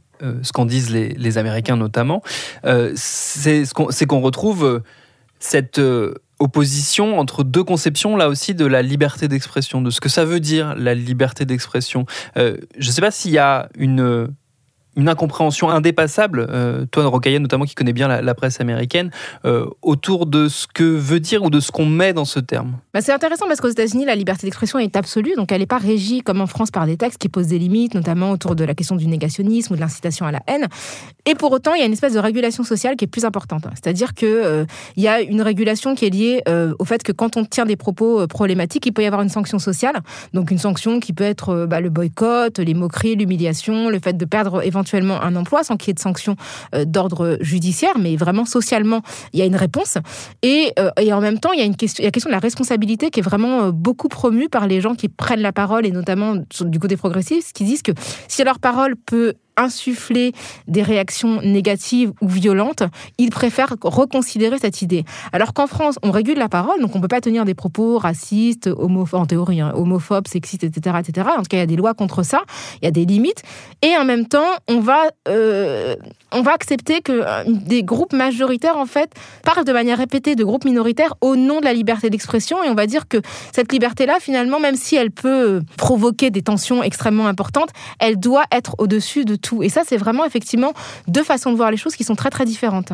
ce 0.44 0.52
qu'en 0.52 0.66
disent 0.66 0.92
les, 0.92 1.38
Américains 1.38 1.76
notamment, 1.76 2.22
c'est 2.96 3.66
qu'on 3.74 4.22
retrouve 4.22 4.82
cette 5.44 5.80
opposition 6.42 7.20
entre 7.20 7.44
deux 7.44 7.64
conceptions, 7.64 8.18
là 8.18 8.28
aussi, 8.28 8.56
de 8.56 8.66
la 8.66 8.82
liberté 8.82 9.28
d'expression, 9.28 9.82
de 9.82 9.90
ce 9.90 10.02
que 10.02 10.10
ça 10.10 10.26
veut 10.26 10.40
dire, 10.40 10.76
la 10.76 10.96
liberté 10.96 11.46
d'expression. 11.46 12.06
Euh, 12.38 12.58
je 12.78 12.88
ne 12.88 12.92
sais 12.92 13.02
pas 13.02 13.12
s'il 13.12 13.32
y 13.32 13.38
a 13.38 13.70
une 13.78 14.28
une 14.98 15.08
incompréhension 15.08 15.70
indépassable, 15.70 16.48
euh, 16.50 16.86
toi 16.92 17.10
notamment 17.40 17.66
qui 17.66 17.76
connaît 17.76 17.94
bien 17.94 18.08
la, 18.08 18.36
presse 18.36 18.60
américaine, 18.60 19.10
euh, 19.46 19.66
autour 19.82 20.26
de 20.26 20.48
ce 20.48 20.68
que 20.68 20.84
veut 20.84 21.20
dire 21.20 21.44
ou 21.44 21.50
de 21.50 21.60
ce 21.60 21.72
qu'on 21.72 21.86
met 21.86 22.14
dans 22.14 22.26
ce 22.26 22.40
terme. 22.40 22.78
Bah 22.94 23.02
c'est 23.02 23.14
intéressant 23.14 23.48
parce 23.48 23.62
qu'aux 23.62 23.70
États-Unis, 23.70 24.06
la 24.06 24.16
liberté 24.16 24.48
d'expression 24.48 24.80
est 24.80 24.96
absolue, 24.96 25.34
donc 25.38 25.52
elle 25.52 25.60
n'est 25.60 25.66
pas 25.66 25.78
régie 25.78 26.22
comme 26.22 26.42
en 26.42 26.48
France 26.48 26.72
par 26.72 26.86
des 26.86 26.98
textes 26.98 27.20
qui 27.20 27.30
posent 27.30 27.48
des 27.48 27.60
limites, 27.60 27.94
notamment 27.94 28.32
autour 28.32 28.56
de 28.56 28.64
la 28.66 28.74
question 28.74 28.96
du 28.96 29.08
négationnisme 29.08 29.74
ou 29.74 29.76
de 29.76 29.82
l'incitation 29.82 30.26
à 30.26 30.32
la 30.32 30.42
haine. 30.48 30.68
Et 31.26 31.36
pour 31.36 31.52
autant, 31.52 31.74
il 31.74 31.80
y 31.80 31.84
a 31.84 31.86
une 31.86 31.94
espèce 31.94 32.14
de 32.14 32.20
régulation 32.20 32.64
sociale 32.64 32.96
qui 32.96 33.06
est 33.06 33.08
plus 33.08 33.26
importante. 33.26 33.66
C'est-à-dire 33.74 34.14
qu'il 34.14 34.28
euh, 34.28 34.66
y 34.98 35.08
a 35.08 35.22
une 35.22 35.42
régulation 35.42 35.96
qui 35.96 36.06
est 36.06 36.10
liée 36.10 36.42
euh, 36.50 36.74
au 36.80 36.86
fait 36.86 37.04
que 37.04 37.12
quand 37.12 37.38
on 37.38 37.46
tient 37.46 37.66
des 37.66 37.76
propos 37.78 38.28
problématiques, 38.28 38.86
il 38.86 38.92
peut 38.92 39.04
y 39.04 39.08
avoir 39.08 39.22
une 39.22 39.30
sanction 39.30 39.60
sociale. 39.60 40.02
Donc 40.34 40.52
une 40.52 40.58
sanction 40.58 41.00
qui 41.00 41.14
peut 41.14 41.24
être 41.24 41.66
bah, 41.66 41.80
le 41.80 41.90
boycott, 41.90 42.60
les 42.60 42.74
moqueries, 42.74 43.16
l'humiliation, 43.16 43.90
le 43.90 44.00
fait 44.00 44.18
de 44.18 44.26
perdre 44.26 44.66
éventuellement 44.66 44.81
éventuellement 44.82 45.22
un 45.22 45.36
emploi 45.36 45.64
sans 45.64 45.78
qu'il 45.78 45.90
y 45.90 45.92
ait 45.92 45.94
de 45.94 46.00
sanctions 46.00 46.36
euh, 46.74 46.86
d'ordre 46.86 47.38
judiciaire, 47.40 47.98
mais 48.00 48.16
vraiment 48.16 48.46
socialement, 48.46 49.02
il 49.34 49.40
y 49.40 49.44
a 49.44 49.46
une 49.46 49.56
réponse. 49.56 49.98
Et, 50.42 50.74
euh, 50.80 50.90
et 51.00 51.14
en 51.14 51.22
même 51.22 51.40
temps, 51.40 51.52
il 51.52 51.60
y 51.60 51.62
a 51.62 51.66
une 51.66 51.76
question, 51.76 52.04
la 52.04 52.12
question 52.12 52.30
de 52.30 52.34
la 52.34 52.40
responsabilité 52.40 53.12
qui 53.12 53.20
est 53.20 53.24
vraiment 53.24 53.64
euh, 53.64 53.72
beaucoup 53.72 54.08
promue 54.08 54.50
par 54.50 54.68
les 54.68 54.82
gens 54.82 54.96
qui 54.96 55.08
prennent 55.08 55.42
la 55.42 55.54
parole, 55.54 55.86
et 55.86 55.92
notamment 55.92 56.36
du 56.62 56.80
côté 56.80 56.98
progressiste, 56.98 57.54
qui 57.54 57.64
disent 57.64 57.84
que 57.84 57.92
si 58.28 58.44
leur 58.44 58.60
parole 58.60 58.96
peut 58.96 59.36
insuffler 59.58 60.34
des 60.68 60.84
réactions 60.84 61.42
négatives 61.42 62.12
ou 62.22 62.28
violentes, 62.28 62.84
ils 63.18 63.30
préfèrent 63.30 63.76
reconsidérer 63.84 64.58
cette 64.60 64.82
idée. 64.82 65.06
Alors 65.34 65.54
qu'en 65.54 65.68
France, 65.68 65.98
on 66.04 66.12
régule 66.12 66.38
la 66.38 66.50
parole, 66.50 66.80
donc 66.82 66.96
on 66.96 66.98
ne 66.98 67.02
peut 67.02 67.08
pas 67.08 67.22
tenir 67.22 67.46
des 67.46 67.54
propos 67.54 67.98
racistes, 67.98 68.68
homophobes, 68.68 69.22
en 69.22 69.26
théorie, 69.26 69.62
hein, 69.62 69.72
homophobes, 69.76 70.28
sexistes, 70.28 70.64
etc., 70.64 70.98
etc. 71.00 71.28
En 71.38 71.42
tout 71.42 71.50
cas, 71.50 71.58
il 71.58 71.62
y 71.62 71.64
a 71.64 71.68
des 71.68 71.76
lois 71.76 71.94
contre 71.94 72.24
ça, 72.24 72.42
il 72.82 72.86
y 72.86 72.88
a 72.88 72.92
des 72.92 73.06
limites. 73.06 73.44
Et 73.82 73.96
en 73.98 74.06
même 74.06 74.28
temps, 74.28 74.50
on 74.68 74.80
va, 74.80 75.10
euh, 75.28 75.96
on 76.32 76.42
va 76.42 76.54
accepter 76.54 77.02
que 77.02 77.12
euh, 77.12 77.44
des 77.48 77.84
groupes 77.84 78.14
majoritaires, 78.14 78.78
en 78.78 78.86
fait, 78.86 79.12
parlent 79.44 79.66
de 79.66 79.74
manière 79.74 79.98
répétée 79.98 80.36
de 80.36 80.44
groupes 80.44 80.66
minoritaires 80.66 81.16
au 81.22 81.36
nom 81.36 81.60
de 81.60 81.66
la 81.66 81.74
liberté 81.74 82.10
d'expression. 82.10 82.64
Et 82.64 82.70
on 82.70 82.76
va 82.76 82.88
dire 82.88 83.08
que 83.08 83.18
cette 83.54 83.72
liberté-là, 83.72 84.18
finalement, 84.20 84.60
même 84.60 84.76
si 84.76 84.96
elle 84.96 85.12
peut 85.12 85.62
provoquer 85.78 86.30
des 86.30 86.42
tensions 86.42 86.84
extrêmement 86.84 87.28
importantes, 87.28 87.70
elle 88.00 88.20
doit 88.20 88.46
être 88.52 88.76
au-dessus 88.78 89.26
de 89.26 89.36
Et 89.62 89.70
ça, 89.70 89.84
c'est 89.86 89.98
vraiment 89.98 90.26
effectivement 90.26 90.74
deux 91.08 91.24
façons 91.24 91.52
de 91.52 91.58
voir 91.58 91.72
les 91.72 91.78
choses 91.78 91.96
qui 91.96 92.04
sont 92.04 92.16
très 92.16 92.30
très 92.30 92.46
différentes. 92.46 92.92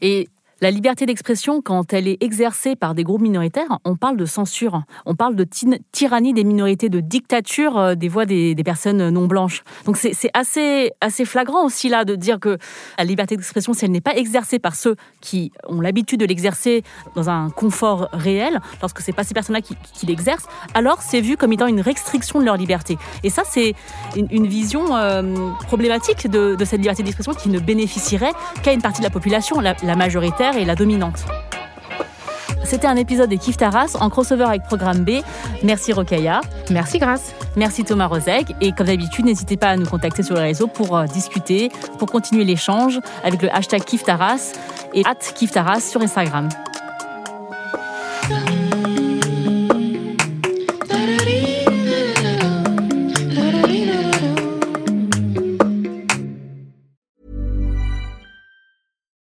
Et 0.00 0.28
la 0.60 0.70
liberté 0.70 1.06
d'expression, 1.06 1.62
quand 1.62 1.94
elle 1.94 2.06
est 2.06 2.22
exercée 2.22 2.76
par 2.76 2.94
des 2.94 3.02
groupes 3.02 3.22
minoritaires, 3.22 3.78
on 3.84 3.96
parle 3.96 4.18
de 4.18 4.26
censure, 4.26 4.82
on 5.06 5.14
parle 5.14 5.34
de 5.34 5.46
tyrannie 5.92 6.34
des 6.34 6.44
minorités, 6.44 6.90
de 6.90 7.00
dictature 7.00 7.78
euh, 7.78 7.94
des 7.94 8.08
voix 8.08 8.26
des, 8.26 8.54
personnes 8.62 9.08
non 9.08 9.26
blanches. 9.26 9.64
Donc 9.86 9.96
c'est 9.96 10.30
assez, 10.34 10.92
flagrant 11.24 11.64
aussi 11.64 11.88
là 11.88 12.04
de 12.04 12.14
dire 12.14 12.38
que 12.38 12.58
la 12.98 13.04
liberté 13.04 13.36
d'expression, 13.36 13.72
si 13.72 13.86
elle 13.86 13.90
n'est 13.90 14.02
pas 14.02 14.14
exercée 14.14 14.58
par 14.58 14.74
ceux 14.74 14.96
qui 15.22 15.50
ont 15.66 15.80
l'habitude 15.80 16.20
de 16.20 16.26
l'exercer 16.26 16.82
dans 17.14 17.30
un 17.30 17.48
confort 17.48 18.08
réel, 18.12 18.60
lorsque 18.82 19.00
c'est 19.00 19.12
pas 19.12 19.24
ces 19.24 19.32
personnes-là 19.32 19.62
qui, 19.62 20.06
l'exercent, 20.06 20.46
alors 20.74 21.00
c'est 21.00 21.22
vu 21.22 21.38
comme 21.38 21.52
étant 21.52 21.68
une 21.68 21.80
restriction 21.80 22.38
de 22.38 22.44
leur 22.44 22.56
liberté. 22.56 22.98
Et 23.24 23.30
ça, 23.30 23.42
c'est 23.48 23.74
une, 24.14 24.46
vision 24.46 24.94
euh, 24.96 25.50
problématique 25.66 26.28
de, 26.28 26.56
cette 26.64 26.80
liberté 26.80 27.02
d'expression 27.02 27.32
qui 27.32 27.48
ne 27.48 27.60
bénéficierait 27.60 28.32
qu'à 28.62 28.72
une 28.72 28.82
partie 28.82 29.00
de 29.00 29.06
la 29.06 29.10
population, 29.10 29.60
la, 29.60 29.74
la 29.82 29.96
majoritaire 29.96 30.49
et 30.56 30.64
la 30.64 30.74
dominante. 30.74 31.24
C'était 32.64 32.86
un 32.86 32.96
épisode 32.96 33.30
de 33.30 33.36
Kif 33.36 33.56
Taras 33.56 33.96
en 34.00 34.10
crossover 34.10 34.44
avec 34.44 34.62
Programme 34.62 34.98
B. 34.98 35.22
Merci 35.64 35.92
Rokaya. 35.92 36.40
Merci 36.70 36.98
Grace. 36.98 37.34
Merci 37.56 37.82
Thomas 37.82 38.06
Rozek. 38.06 38.54
Et 38.60 38.70
comme 38.70 38.86
d'habitude, 38.86 39.24
n'hésitez 39.24 39.56
pas 39.56 39.70
à 39.70 39.76
nous 39.76 39.86
contacter 39.86 40.22
sur 40.22 40.36
les 40.36 40.42
réseaux 40.42 40.68
pour 40.68 40.96
euh, 40.96 41.06
discuter, 41.06 41.70
pour 41.98 42.08
continuer 42.10 42.44
l'échange 42.44 43.00
avec 43.24 43.42
le 43.42 43.52
hashtag 43.52 43.82
Kif 43.82 44.04
Taras 44.04 44.52
et 44.94 45.02
at 45.04 45.16
Kif 45.34 45.50
Taras 45.50 45.80
sur 45.80 46.00
Instagram. 46.00 46.48